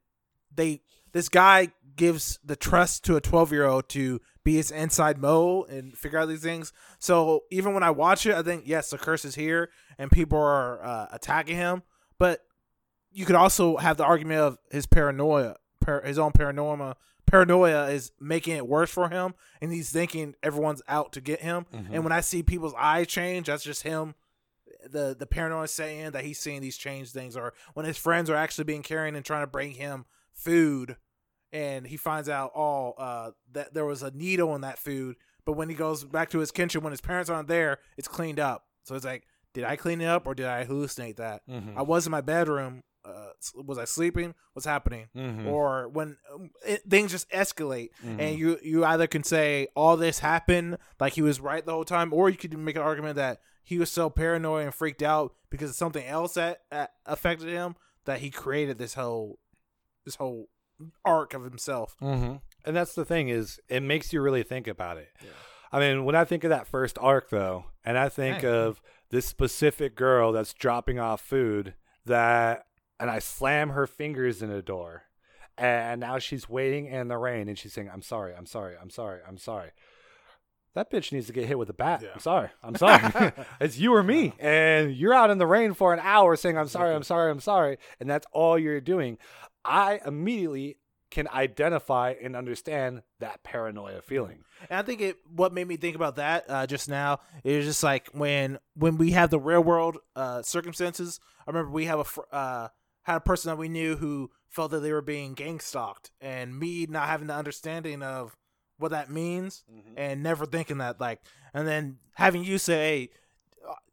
[0.53, 5.17] they this guy gives the trust to a 12 year old to be his inside
[5.17, 6.73] mo and figure out these things.
[6.99, 10.37] So even when i watch it i think yes the curse is here and people
[10.39, 11.83] are uh, attacking him.
[12.19, 12.41] But
[13.11, 18.11] you could also have the argument of his paranoia par- his own paranoia paranoia is
[18.19, 21.65] making it worse for him and he's thinking everyone's out to get him.
[21.91, 24.15] And when i see people's eyes change that's just him
[24.89, 28.35] the the paranoia saying that he's seeing these change things or when his friends are
[28.35, 30.97] actually being caring and trying to bring him food
[31.53, 35.53] and he finds out oh uh that there was a needle in that food but
[35.53, 38.65] when he goes back to his kitchen when his parents aren't there it's cleaned up
[38.83, 39.23] so it's like
[39.53, 41.77] did i clean it up or did i hallucinate that Mhm.
[41.77, 45.45] i was in my bedroom uh, was i sleeping what's happening Mhm.
[45.47, 48.19] or when um, it, things just escalate Mhm.
[48.19, 51.83] and you you either can say all this happened like he was right the whole
[51.85, 55.33] time or you could make an argument that he was so paranoid and freaked out
[55.49, 57.75] because of something else that uh, affected him
[58.05, 59.37] that he created this whole
[60.05, 60.49] this whole
[61.05, 62.35] arc of himself Mm-hmm.
[62.65, 65.09] And that's the thing is, it makes you really think about it.
[65.71, 68.47] I mean, when I think of that first arc, though, and I think Hey.
[68.47, 71.73] of this specific girl that's dropping off food,
[72.05, 72.65] that,
[73.01, 75.03] and I slam her fingers in a door,
[75.57, 78.89] and now she's waiting in the rain, and she's saying, "I'm sorry, I'm sorry, I'm
[78.89, 79.71] sorry, I'm sorry."
[80.75, 82.01] that bitch needs to get hit with a bat.
[82.01, 82.09] Yeah.
[82.15, 82.49] I'm sorry.
[82.63, 83.31] I'm sorry.
[83.61, 84.33] it's you or me.
[84.39, 87.39] And you're out in the rain for an hour saying, I'm sorry, I'm sorry, I'm
[87.41, 87.77] sorry.
[87.99, 89.19] And that's all you're doing.
[89.65, 90.77] I immediately
[91.11, 94.43] can identify and understand that paranoia feeling.
[94.69, 97.83] And I think it what made me think about that uh, just now is just
[97.83, 101.19] like when when we have the real world uh, circumstances.
[101.47, 102.69] I remember we have a fr- uh,
[103.03, 106.57] had a person that we knew who felt that they were being gang stalked, and
[106.57, 108.35] me not having the understanding of
[108.79, 109.63] what that means,
[109.95, 111.21] and never thinking that like,
[111.53, 113.09] and then having you say, "Hey,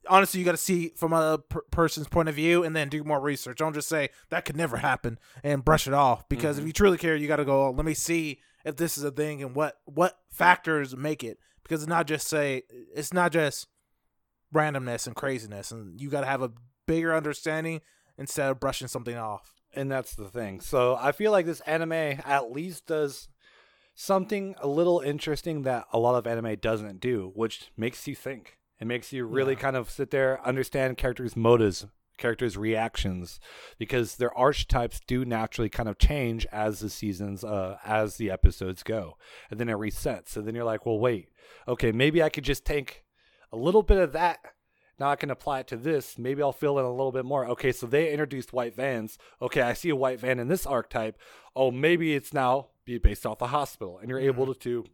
[0.09, 3.05] honestly, you got to see from a per- person's point of view, and then do
[3.05, 3.59] more research.
[3.59, 6.29] Don't just say that could never happen and brush it off.
[6.29, 6.69] Because if mm-hmm.
[6.69, 7.67] you truly care, you got to go.
[7.67, 11.39] "Oh, let me see if this is a thing and what what factors make it.
[11.63, 12.63] Because it's not just say
[12.95, 13.69] it's not just
[14.55, 16.53] randomness and craziness, and you got to have a
[16.87, 17.81] bigger understanding
[18.19, 19.55] instead of brushing something off.
[19.75, 20.61] And that's the thing.
[20.61, 23.29] So I feel like this anime at least does
[23.95, 28.59] something a little interesting that a lot of anime doesn't do, which makes you think.
[28.81, 33.39] It makes you really kind of sit there, understand characters' motives, characters' reactions,
[33.79, 38.83] because their archetypes do naturally kind of change as the seasons, uh, as the episodes
[38.83, 39.17] go,
[39.51, 40.29] and then it resets.
[40.29, 41.29] So then you're like, well, wait,
[41.69, 43.05] okay, maybe I could just take
[43.53, 44.39] a little bit of that
[45.01, 46.19] now I can apply it to this.
[46.19, 47.47] Maybe I'll fill in a little bit more.
[47.47, 49.17] Okay, so they introduced white vans.
[49.41, 51.19] Okay, I see a white van in this archetype.
[51.57, 54.85] Oh, maybe it's now be based off the hospital, and you're able to, to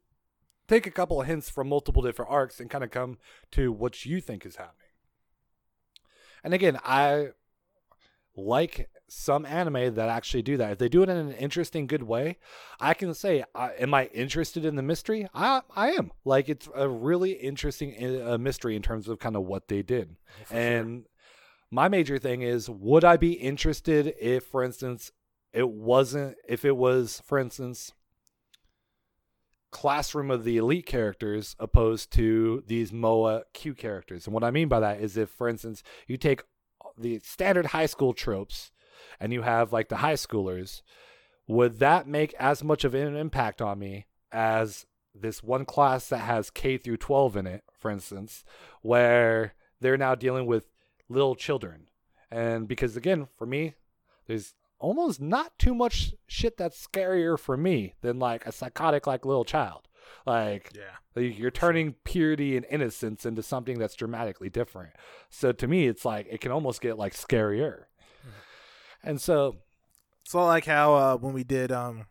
[0.68, 3.18] take a couple of hints from multiple different arcs and kind of come
[3.52, 4.90] to what you think is happening.
[6.42, 7.30] And again, I
[8.36, 10.72] like some anime that actually do that.
[10.72, 12.38] If they do it in an interesting, good way,
[12.80, 16.12] I can say, uh, "Am I interested in the mystery?" I I am.
[16.24, 20.16] Like it's a really interesting uh, mystery in terms of kind of what they did.
[20.50, 21.06] and
[21.70, 25.10] my major thing is, would I be interested if, for instance,
[25.52, 27.92] it wasn't if it was, for instance,
[29.76, 34.26] classroom of the elite characters opposed to these MOA Q characters.
[34.26, 36.44] And what I mean by that is if, for instance, you take
[36.96, 38.72] the standard high school tropes
[39.20, 40.80] and you have like the high schoolers,
[41.46, 46.20] would that make as much of an impact on me as this one class that
[46.20, 48.44] has K through 12 in it, for instance,
[48.80, 49.52] where
[49.82, 50.70] they're now dealing with
[51.10, 51.88] little children?
[52.30, 53.74] And because again, for me,
[54.26, 59.24] there's almost not too much shit that's scarier for me than like a psychotic like
[59.24, 59.88] little child.
[60.26, 61.20] Like Yeah.
[61.22, 64.90] you're turning purity and innocence into something that's dramatically different.
[65.30, 67.84] So to me, it's like it can almost get like scarier.
[69.02, 69.56] And so,
[70.24, 72.06] It's all like how uh, when we did um,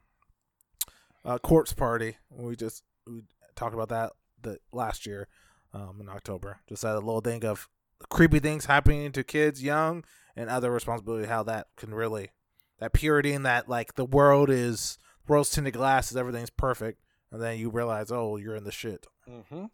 [1.25, 3.23] uh, corpse party, we just we
[3.55, 5.27] talked about that the last year
[5.73, 6.59] um, in October.
[6.69, 7.67] Just had a little thing of
[8.09, 10.03] creepy things happening to kids young
[10.35, 11.27] and other responsibility.
[11.27, 12.31] How that can really
[12.79, 14.97] that purity and that like the world is
[15.27, 17.01] rose tinted glasses, everything's perfect,
[17.31, 19.05] and then you realize, oh, you're in the shit.
[19.27, 19.65] hmm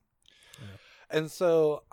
[1.09, 1.83] and so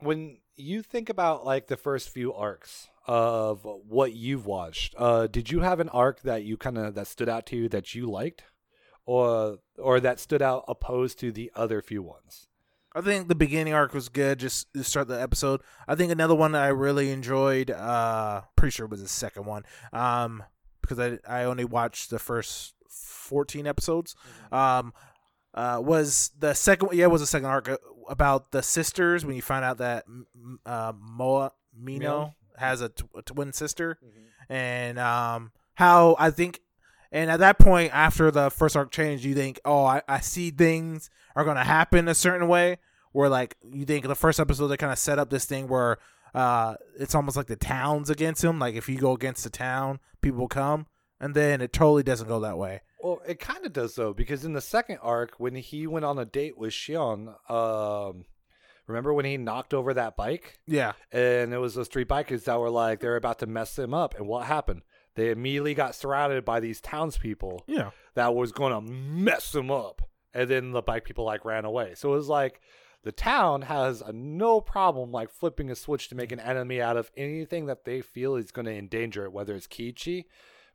[0.00, 5.50] when you think about like the first few arcs of what you've watched, uh, did
[5.50, 8.10] you have an arc that you kind of that stood out to you that you
[8.10, 8.42] liked,
[9.06, 12.48] or or that stood out opposed to the other few ones?
[12.96, 14.38] I think the beginning arc was good.
[14.38, 15.60] Just to start the episode.
[15.86, 17.70] I think another one that I really enjoyed.
[17.70, 19.64] Uh, pretty sure it was the second one.
[19.92, 20.42] Um,
[20.88, 24.14] because I I only watched the first fourteen episodes.
[24.52, 24.92] Um,
[25.54, 26.90] uh, was the second?
[26.92, 27.76] Yeah, it was the second arc uh,
[28.08, 30.04] about the sisters when you find out that
[30.66, 33.98] uh Moa Mino has a, tw- a twin sister,
[34.48, 36.60] and um how I think.
[37.12, 40.50] And at that point, after the first arc change, you think, "Oh, I, I see
[40.50, 42.78] things are gonna happen a certain way."
[43.12, 45.98] Where like you think the first episode they kind of set up this thing where
[46.34, 48.58] uh it's almost like the town's against him.
[48.58, 50.86] Like if you go against the town, people will come,
[51.20, 52.80] and then it totally doesn't go that way.
[53.02, 56.18] Well, it kind of does though, because in the second arc, when he went on
[56.18, 58.24] a date with Shion, um,
[58.86, 62.58] remember when he knocked over that bike, Yeah, and it was those three bikers that
[62.58, 64.82] were like they were about to mess him up, and what happened?
[65.16, 70.02] They immediately got surrounded by these townspeople yeah, that was going to mess him up,
[70.32, 71.92] and then the bike people like ran away.
[71.94, 72.60] So it was like
[73.04, 76.96] the town has a no problem like flipping a switch to make an enemy out
[76.96, 80.24] of anything that they feel is going to endanger it, whether it's Keiichi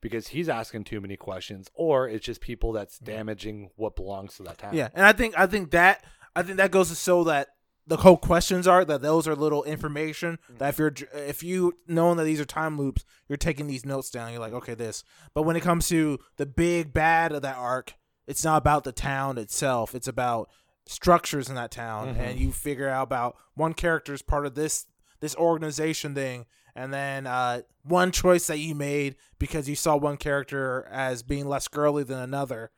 [0.02, 4.44] because he's asking too many questions, or it's just people that's damaging what belongs to
[4.44, 4.74] that town.
[4.74, 4.90] yeah.
[4.94, 6.04] And I think I think that
[6.36, 7.50] I think that goes to show that
[7.88, 10.58] the whole questions are that those are little information mm-hmm.
[10.58, 14.10] that if you're if you knowing that these are time loops, you're taking these notes
[14.10, 14.32] down.
[14.32, 15.04] You're like, okay, this.
[15.34, 17.96] But when it comes to the big bad of that arc,
[18.28, 19.96] it's not about the town itself.
[19.96, 20.50] It's about
[20.90, 24.88] structures in that town, and you figure out about one character is part of this
[25.20, 30.18] this organization thing, and then uh, one choice that you made because you saw one
[30.18, 32.72] character as being less girly than another,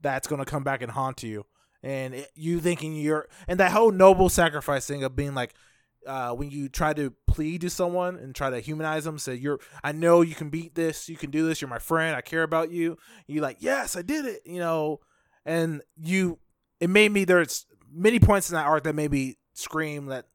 [0.00, 1.44] that's going to come back and haunt you.
[1.82, 5.54] and it, you thinking you're and that whole noble sacrifice thing of being like
[6.06, 9.60] uh, when you try to plead to someone and try to humanize them, say you're,
[9.84, 12.42] I know you can beat this, you can do this, you're my friend, I care
[12.42, 12.96] about you.
[13.28, 14.98] You like, yes, I did it, you know,
[15.44, 16.38] and you,
[16.82, 17.64] it made me there's
[17.94, 20.26] many points in that arc that made me scream that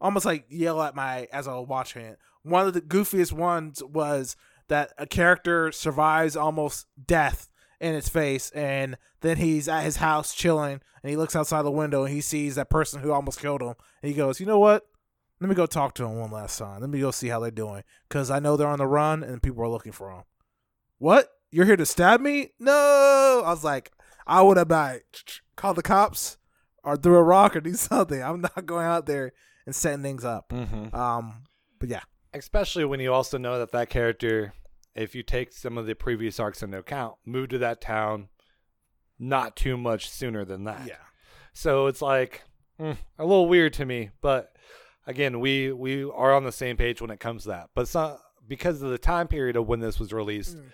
[0.00, 2.18] almost like yell at my as I was watching it.
[2.42, 4.34] One of the goofiest ones was
[4.68, 10.34] that a character survives almost death in its face, and then he's at his house
[10.34, 13.60] chilling, and he looks outside the window and he sees that person who almost killed
[13.60, 14.86] him, and he goes, "You know what?
[15.38, 16.80] Let me go talk to him one last time.
[16.80, 19.42] Let me go see how they're doing, because I know they're on the run and
[19.42, 20.22] people are looking for him."
[20.96, 21.28] What?
[21.50, 22.52] You're here to stab me?
[22.58, 23.42] No!
[23.44, 23.92] I was like,
[24.26, 25.04] I would have like
[25.56, 26.36] called the cops
[26.84, 28.22] or threw a rock or do something.
[28.22, 29.32] I'm not going out there
[29.66, 30.48] and setting things up.
[30.50, 30.94] Mm-hmm.
[30.94, 31.42] Um,
[31.78, 32.02] but yeah,
[32.32, 34.52] Especially when you also know that that character,
[34.94, 38.28] if you take some of the previous arcs into account, moved to that town
[39.18, 40.86] not too much sooner than that.
[40.86, 40.94] yeah,
[41.52, 42.42] So it's like
[42.80, 44.54] mm, a little weird to me, but
[45.06, 47.70] again, we we are on the same page when it comes to that.
[47.74, 48.16] But some,
[48.46, 50.72] because of the time period of when this was released, Mm.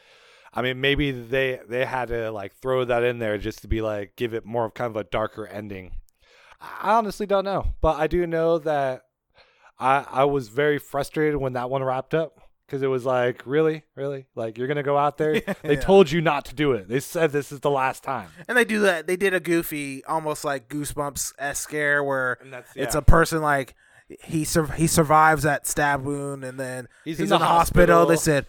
[0.54, 3.82] I mean, maybe they they had to like throw that in there just to be
[3.82, 5.92] like give it more of kind of a darker ending.
[6.60, 9.02] I honestly don't know, but I do know that
[9.78, 13.84] I I was very frustrated when that one wrapped up because it was like really,
[13.94, 15.34] really, like you're gonna go out there.
[15.62, 15.80] They Yeah.
[15.80, 16.88] told you not to do it.
[16.88, 18.30] They said this is the last time.
[18.48, 19.06] and they do that.
[19.06, 23.74] They did a goofy, almost like Goosebumps scare where that's it's a person like
[24.22, 27.44] he sur- he survives that stab wound, and then He's he's, in in the the
[27.44, 27.96] hospital.
[27.98, 28.06] hospital.
[28.06, 28.46] They said,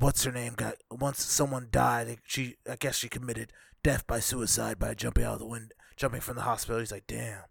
[0.00, 2.18] "What's her name?" Got once someone died.
[2.26, 3.52] She, I guess, she committed
[3.84, 6.80] death by suicide by jumping out of the window, jumping from the hospital.
[6.80, 7.44] He's like, "Damn."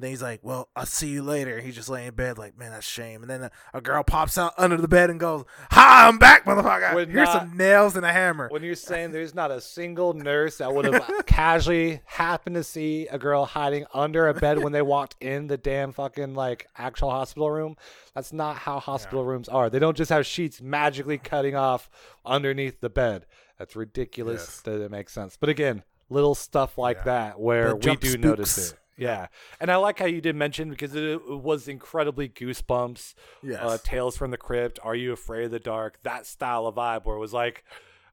[0.00, 2.70] Then he's like, "Well, I'll see you later." He's just laying in bed, like, "Man,
[2.72, 6.08] that's shame." And then a, a girl pops out under the bed and goes, "Hi,
[6.08, 6.94] I'm back, motherfucker!
[6.94, 10.14] Would Here's not- some nails and a hammer." When you're saying there's not a single
[10.14, 14.72] nurse that would have casually happened to see a girl hiding under a bed when
[14.72, 17.76] they walked in the damn fucking like actual hospital room,
[18.14, 19.68] that's not how hospital rooms are.
[19.68, 21.90] They don't just have sheets magically cutting off
[22.24, 23.26] underneath the bed.
[23.58, 24.40] That's ridiculous.
[24.46, 24.60] Yes.
[24.62, 25.36] That it makes sense.
[25.38, 27.04] But again, little stuff like Yeah.
[27.04, 28.78] that where we do notice it.
[29.00, 29.26] Yeah,
[29.60, 33.58] and I like how you did mention because it, was incredibly goosebumps Yes.
[33.60, 37.04] uh, Tales from the Crypt, Are You Afraid of the Dark, that style of vibe
[37.04, 37.64] where it was like,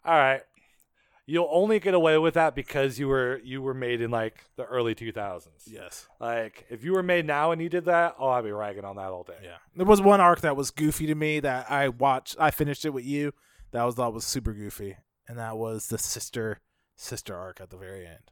[0.05, 0.41] all right,
[1.25, 4.63] you'll only get away with that because you were you were made in like the
[4.63, 5.47] early 2000s.
[5.67, 6.07] yes.
[6.21, 8.95] Like if you were made now and you did that, oh, I'd be ragging on
[8.95, 9.37] that all day.
[9.43, 9.57] Yeah.
[9.75, 12.37] There was one arc that was goofy to me that I watched.
[12.39, 13.33] I finished it with you.
[13.71, 14.95] That was that was super goofy,
[15.27, 16.61] and that was the sister
[16.95, 18.31] sister arc at the very end.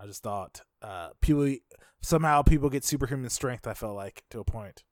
[0.00, 1.54] I just thought uh, people
[2.00, 3.66] somehow people get superhuman strength.
[3.66, 4.84] I felt like to a point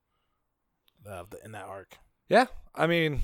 [1.08, 1.98] uh, in that arc.
[2.28, 3.22] Yeah, I mean,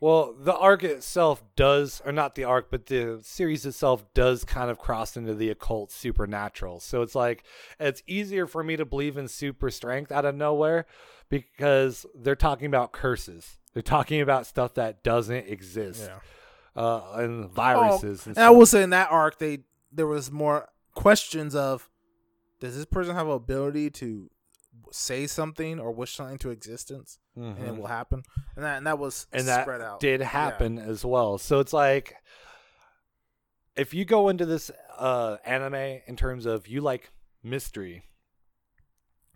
[0.00, 4.70] well, the arc itself does, or not the arc, but the series itself does kind
[4.70, 6.80] of cross into the occult supernatural.
[6.80, 7.44] So it's like,
[7.80, 10.86] it's easier for me to believe in super strength out of nowhere
[11.28, 13.56] because they're talking about curses.
[13.72, 16.10] They're talking about stuff that doesn't exist.
[16.74, 19.60] Uh, and viruses and And I will say in that arc, they
[19.90, 21.88] there was more questions of,
[22.58, 24.28] does this person have ability to
[24.90, 27.76] say something or wish something to existence, and it Mhm.
[27.78, 28.22] will happen?
[28.56, 30.00] And that and that was and that out.
[30.00, 31.38] did happen as well.
[31.38, 32.16] So it's like
[33.76, 37.10] if you go into this uh, anime in terms of you like
[37.42, 38.02] mystery,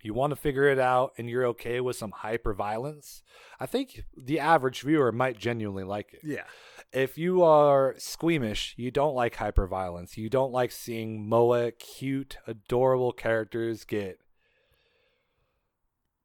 [0.02, 3.22] you want to figure it out, and you're okay with some hyper violence.
[3.58, 6.20] I think the average viewer might genuinely like it.
[6.24, 6.44] Yeah.
[6.92, 10.16] If you are squeamish, you don't like hyper violence.
[10.18, 14.18] You don't like seeing moe cute, adorable characters get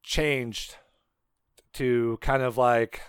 [0.02, 0.76] changed
[1.74, 3.00] to kind of like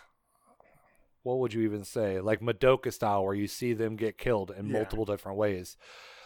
[1.24, 4.66] what would you even say like madoka style where you see them get killed in
[4.68, 4.74] Yeah.
[4.74, 5.78] multiple different ways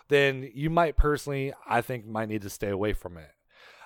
[0.08, 3.32] then you might personally i think might need to stay away from it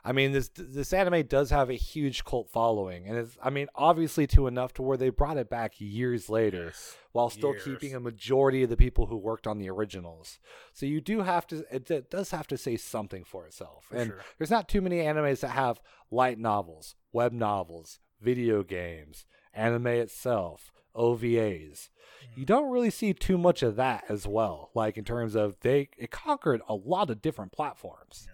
[0.06, 3.68] i mean this this anime does have a huge cult following and it's i mean
[3.76, 6.72] obviously to enough to where they brought it back years later
[7.12, 7.64] while still Years.
[7.64, 10.40] keeping a majority of the people who worked on the originals
[10.72, 14.12] so you do have to it, it does have to say something for itself and
[14.12, 14.22] sure.
[14.38, 15.82] there's not too many animes that have
[16.12, 21.22] light novels, web novels, video games, anime itself, OVAs.
[21.22, 22.44] You mm-hmm.
[22.44, 24.72] don't really see too much of that as well.
[24.74, 28.28] Like in terms of they it conquered a lot of different platforms.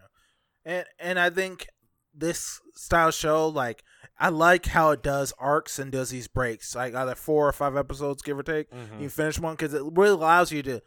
[0.66, 1.68] And and I think
[2.14, 3.84] this style show, like,
[4.20, 7.78] I like how it does arcs and does these breaks, like either four or five
[7.78, 8.70] episodes, give or take.
[8.72, 9.01] Mhm.
[9.01, 10.82] You finish one because it really allows you to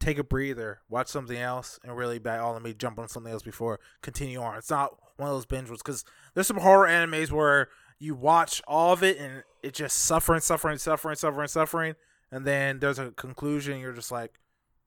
[0.00, 2.40] take a breather, watch something else, and really back.
[2.40, 4.56] Oh, let me jump on something else before continue on.
[4.58, 6.04] It's not one of those binge ones because
[6.34, 7.68] there's some horror animes where
[8.00, 11.94] you watch all of it and it's just suffering, suffering, suffering, suffering, suffering,
[12.32, 13.78] and then there's a conclusion.
[13.78, 14.40] You're just like,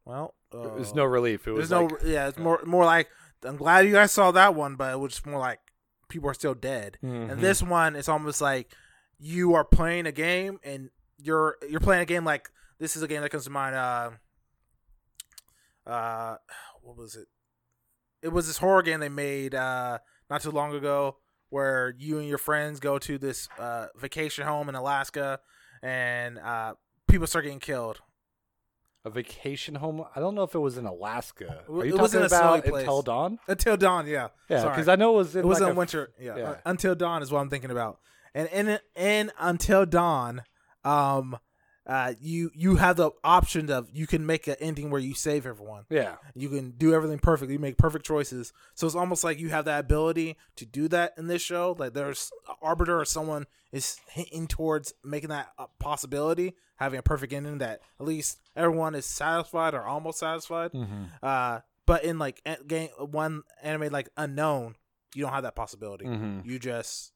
[0.03, 1.47] well, uh, There's no relief.
[1.47, 3.07] It was there's like, no, yeah, it's more more like
[3.43, 5.59] I'm glad you guys saw that one, but it was more like
[6.09, 6.97] people are still dead.
[7.03, 7.31] Mhm.
[7.31, 8.73] And this one is almost like
[9.19, 13.07] you are playing a game and you're you're playing a game like this is a
[13.07, 13.75] game that comes to mind.
[13.75, 14.11] Uh,
[15.85, 16.37] uh,
[16.81, 17.27] what was it?
[18.21, 21.17] It was this horror game they made uh, not too long ago
[21.49, 25.39] where you and your friends go to this uh, vacation home in Alaska
[25.81, 26.73] and uh,
[27.07, 28.01] people start getting killed.
[29.07, 30.03] A vacation home.
[30.15, 31.63] I don't know if it was in Alaska.
[31.69, 32.65] Are you it was talking in about.
[32.65, 33.39] Until Dawn?
[33.47, 34.27] Until dawn, yeah.
[34.49, 36.11] Yeah, because I know it was in it was like in a- winter.
[36.19, 36.49] Yeah, yeah.
[36.49, 37.99] Uh, until dawn is what I'm thinking about.
[38.33, 40.43] And in in until dawn,
[40.83, 41.37] um,
[41.85, 45.45] uh, you you have the option of you can make an ending where you save
[45.45, 45.85] everyone.
[45.89, 46.15] Yeah.
[46.35, 47.49] You can do everything perfect.
[47.49, 48.51] You make perfect choices.
[48.75, 51.75] So it's almost like you have that ability to do that in this show.
[51.79, 57.03] Like there's an arbiter or someone is hinting towards making that a possibility, having a
[57.03, 60.71] perfect ending that at least everyone is satisfied or almost satisfied.
[60.71, 61.03] Mm-hmm.
[61.21, 64.75] Uh, but in like game one anime like unknown,
[65.15, 66.05] you don't have that possibility.
[66.05, 66.49] Mm-hmm.
[66.49, 67.11] You just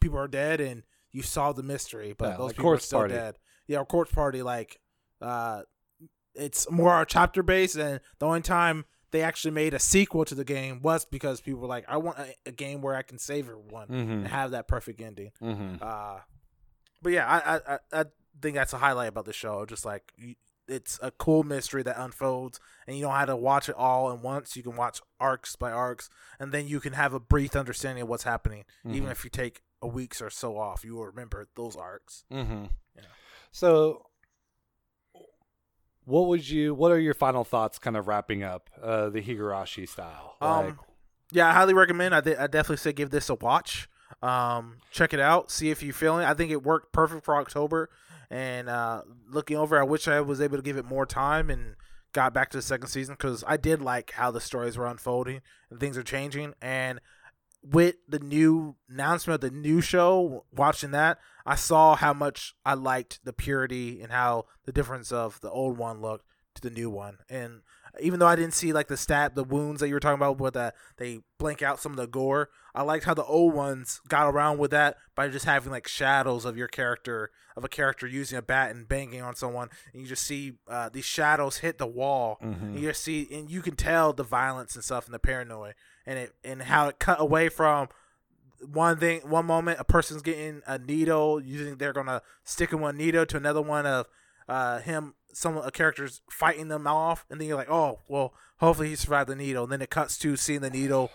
[0.00, 0.82] people are dead and
[1.12, 3.14] you solve the mystery, but Yeah, those like people are still Party.
[3.14, 3.36] dead.
[3.66, 4.80] Yeah, or corpse party like
[5.20, 5.62] uh
[6.34, 10.34] it's more our chapter based and the only time they actually made a sequel to
[10.36, 13.18] the game was because people were like, I want a, a game where I can
[13.18, 14.10] save everyone Mm-hmm.
[14.12, 15.32] and have that perfect ending.
[15.42, 15.76] Mm-hmm.
[15.82, 16.18] Uh,
[17.02, 18.04] but yeah, I I- I
[18.40, 19.64] think that's a highlight about the show.
[19.66, 20.12] Just like
[20.68, 24.20] it's a cool mystery that unfolds, and you don't have to watch it all at
[24.20, 24.56] once.
[24.56, 26.08] You can watch arcs by arcs,
[26.38, 28.64] and then you can have a brief understanding of what's happening.
[28.88, 29.12] Even Mhm.
[29.12, 32.24] if you take a weeks or so off, you will remember those arcs.
[32.30, 32.66] Mm-hmm.
[32.96, 33.02] Yeah.
[33.50, 34.06] So,
[36.04, 36.74] what would you?
[36.74, 37.78] What are your final thoughts?
[37.78, 40.36] Kind of wrapping up uh, the Higurashi style.
[40.40, 40.78] Um,
[41.32, 42.14] yeah, I highly recommend.
[42.14, 43.88] I, th- I definitely say give this a watch.
[44.22, 45.50] Um, check it out.
[45.50, 46.24] See if you feeling.
[46.24, 47.88] I think it worked perfect for October.
[48.30, 51.74] And uh, looking over, I wish I was able to give it more time and
[52.12, 55.40] got back to the second season because I did like how the stories were unfolding
[55.70, 56.54] and things are changing.
[56.62, 57.00] And
[57.62, 62.74] with the new announcement of the new show, watching that, I saw how much I
[62.74, 66.24] liked the purity and how the difference of the old one looked
[66.54, 67.18] to the new one.
[67.28, 67.62] And
[68.00, 70.38] even though I didn't see like the stab, the wounds that you were talking about,
[70.38, 74.00] but the, they blank out some of the gore, I liked how the old ones
[74.08, 78.06] got around with that by just having like shadows of your character, of a character
[78.06, 81.78] using a bat and banging on someone, and you just see uh, these shadows hit
[81.78, 82.62] the wall, Mhm.
[82.62, 85.72] and you just see, and you can tell the violence and stuff and the paranoia,
[86.06, 87.88] and it and how it cut away from
[88.72, 92.80] one thing one moment a person's getting a needle you think they're gonna stick in
[92.80, 94.06] one needle to another one of
[94.50, 98.88] uh him some a character's fighting them off and then you're like oh well hopefully
[98.90, 101.10] he survived the needle and then it cuts to seeing the needle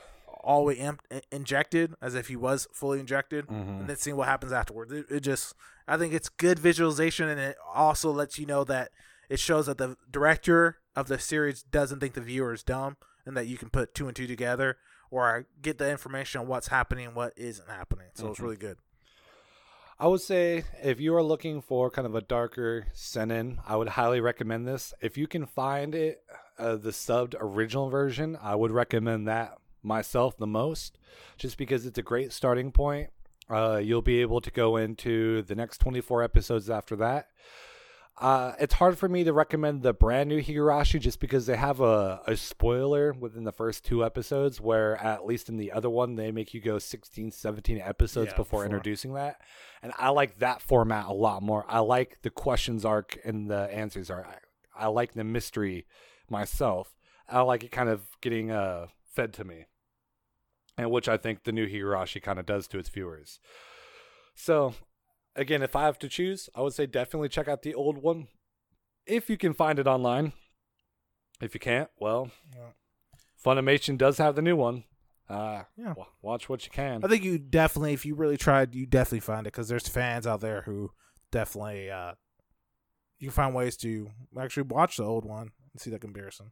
[0.45, 0.91] all the way
[1.31, 3.79] injected as if he was fully injected Mhm.
[3.81, 5.55] and then seeing what happens afterwards it, it just
[5.87, 8.91] i think it's good visualization and it also lets you know that
[9.27, 13.35] it shows that the director of the series doesn't think the viewer is dumb and
[13.35, 14.77] that you can put two and two together
[15.09, 18.07] or get the information on what's happening and what isn't happening.
[18.13, 18.43] So it's Mhm.
[18.43, 18.77] really good.
[19.97, 23.87] I would say if you are looking for kind of a darker seinen, I would
[23.89, 24.93] highly recommend this.
[25.01, 26.21] If you can find it,
[26.59, 30.97] uh, the subbed original version, I would recommend that myself the most,
[31.37, 33.09] just because it's a great starting point.
[33.49, 37.27] Uh, you'll be able to go into the next 24 episodes after that.
[38.17, 41.81] Uh, it's hard for me to recommend the brand new Higurashi just because they have
[41.81, 46.15] a, a spoiler within the first two episodes, where at least in the other one,
[46.15, 48.65] they make you go 16, 17 episodes Yeah, before before.
[48.65, 49.41] introducing that.
[49.83, 51.65] And I like that format a lot more.
[51.67, 54.25] I like the questions arc and the answers arc.
[54.77, 55.85] I, I like the mystery
[56.29, 56.95] myself.
[57.27, 59.65] I like it kind of getting uh, fed to me,
[60.77, 63.39] and which I think the new Higurashi kind of does to its viewers.
[64.35, 64.75] So,
[65.35, 68.27] again, if I have to choose, I would say definitely check out the old one
[69.05, 70.33] if you can find it online.
[71.41, 72.71] If you can't, well, Yeah.
[73.45, 74.85] Funimation does have the new one.
[75.29, 75.93] Uh, Yeah.
[75.95, 77.03] wa- watch what you can.
[77.03, 80.25] I think you definitely, if you really tried, you definitely find it because there's fans
[80.25, 80.91] out there who
[81.31, 82.15] definitely uh,
[83.19, 86.51] you can find ways to actually watch the old one and see the comparison.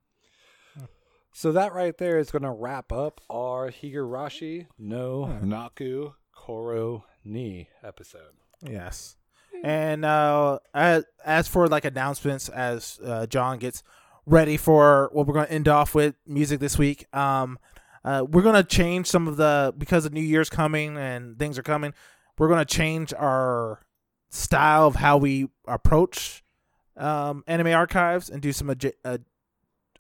[1.36, 5.40] So that right there is going to wrap up our Higurashi no.
[5.42, 8.36] Naku Koro ni episode.
[8.62, 9.18] Yes.
[9.64, 13.82] And uh, as, as for like announcements, as uh, John gets
[14.28, 17.58] ready for what we're going to end off with music this week, um,
[18.06, 21.58] uh, we're going to change some of the because the New Year's coming and things
[21.58, 21.94] are coming.
[22.38, 23.80] We're going to change our
[24.30, 26.44] style of how we approach
[26.96, 29.18] um, anime archives and do some adju- uh,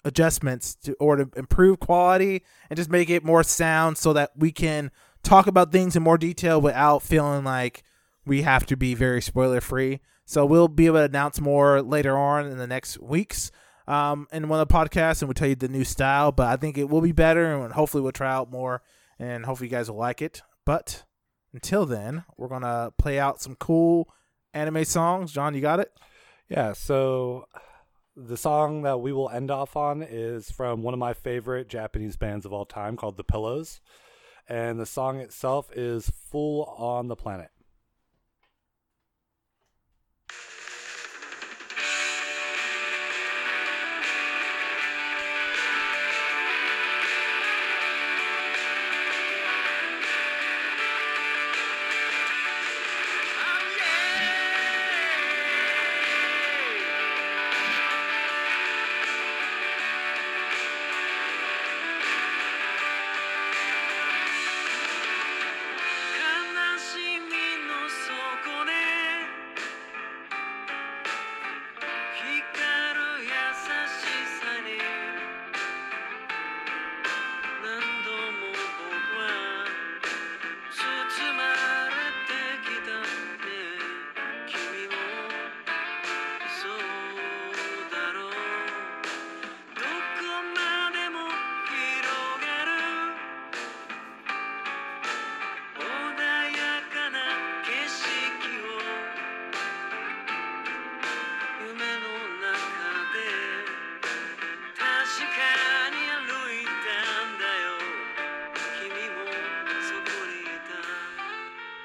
[0.05, 4.51] adjustments to or to improve quality and just make it more sound so that we
[4.51, 4.91] can
[5.23, 7.83] talk about things in more detail without feeling like
[8.25, 10.01] we have to be very spoiler free.
[10.25, 13.51] So we'll be able to announce more later on in the next weeks.
[13.87, 16.31] um, in one of the podcasts, and we'll tell you the new style.
[16.31, 18.81] But I think it will be better, and hopefully we'll try out more,
[19.19, 20.41] and hopefully you guys will like it.
[20.65, 21.03] But
[21.53, 24.09] until then, we're gonna play out some cool
[24.53, 25.31] anime songs.
[25.31, 25.91] John, you got it?
[26.49, 27.45] Yeah, so
[28.15, 32.15] the song that we will end off on is from one of my favorite Japanese
[32.15, 33.79] bands of all time called The Pillows.
[34.47, 37.49] And the song itself is Fool on the Planet.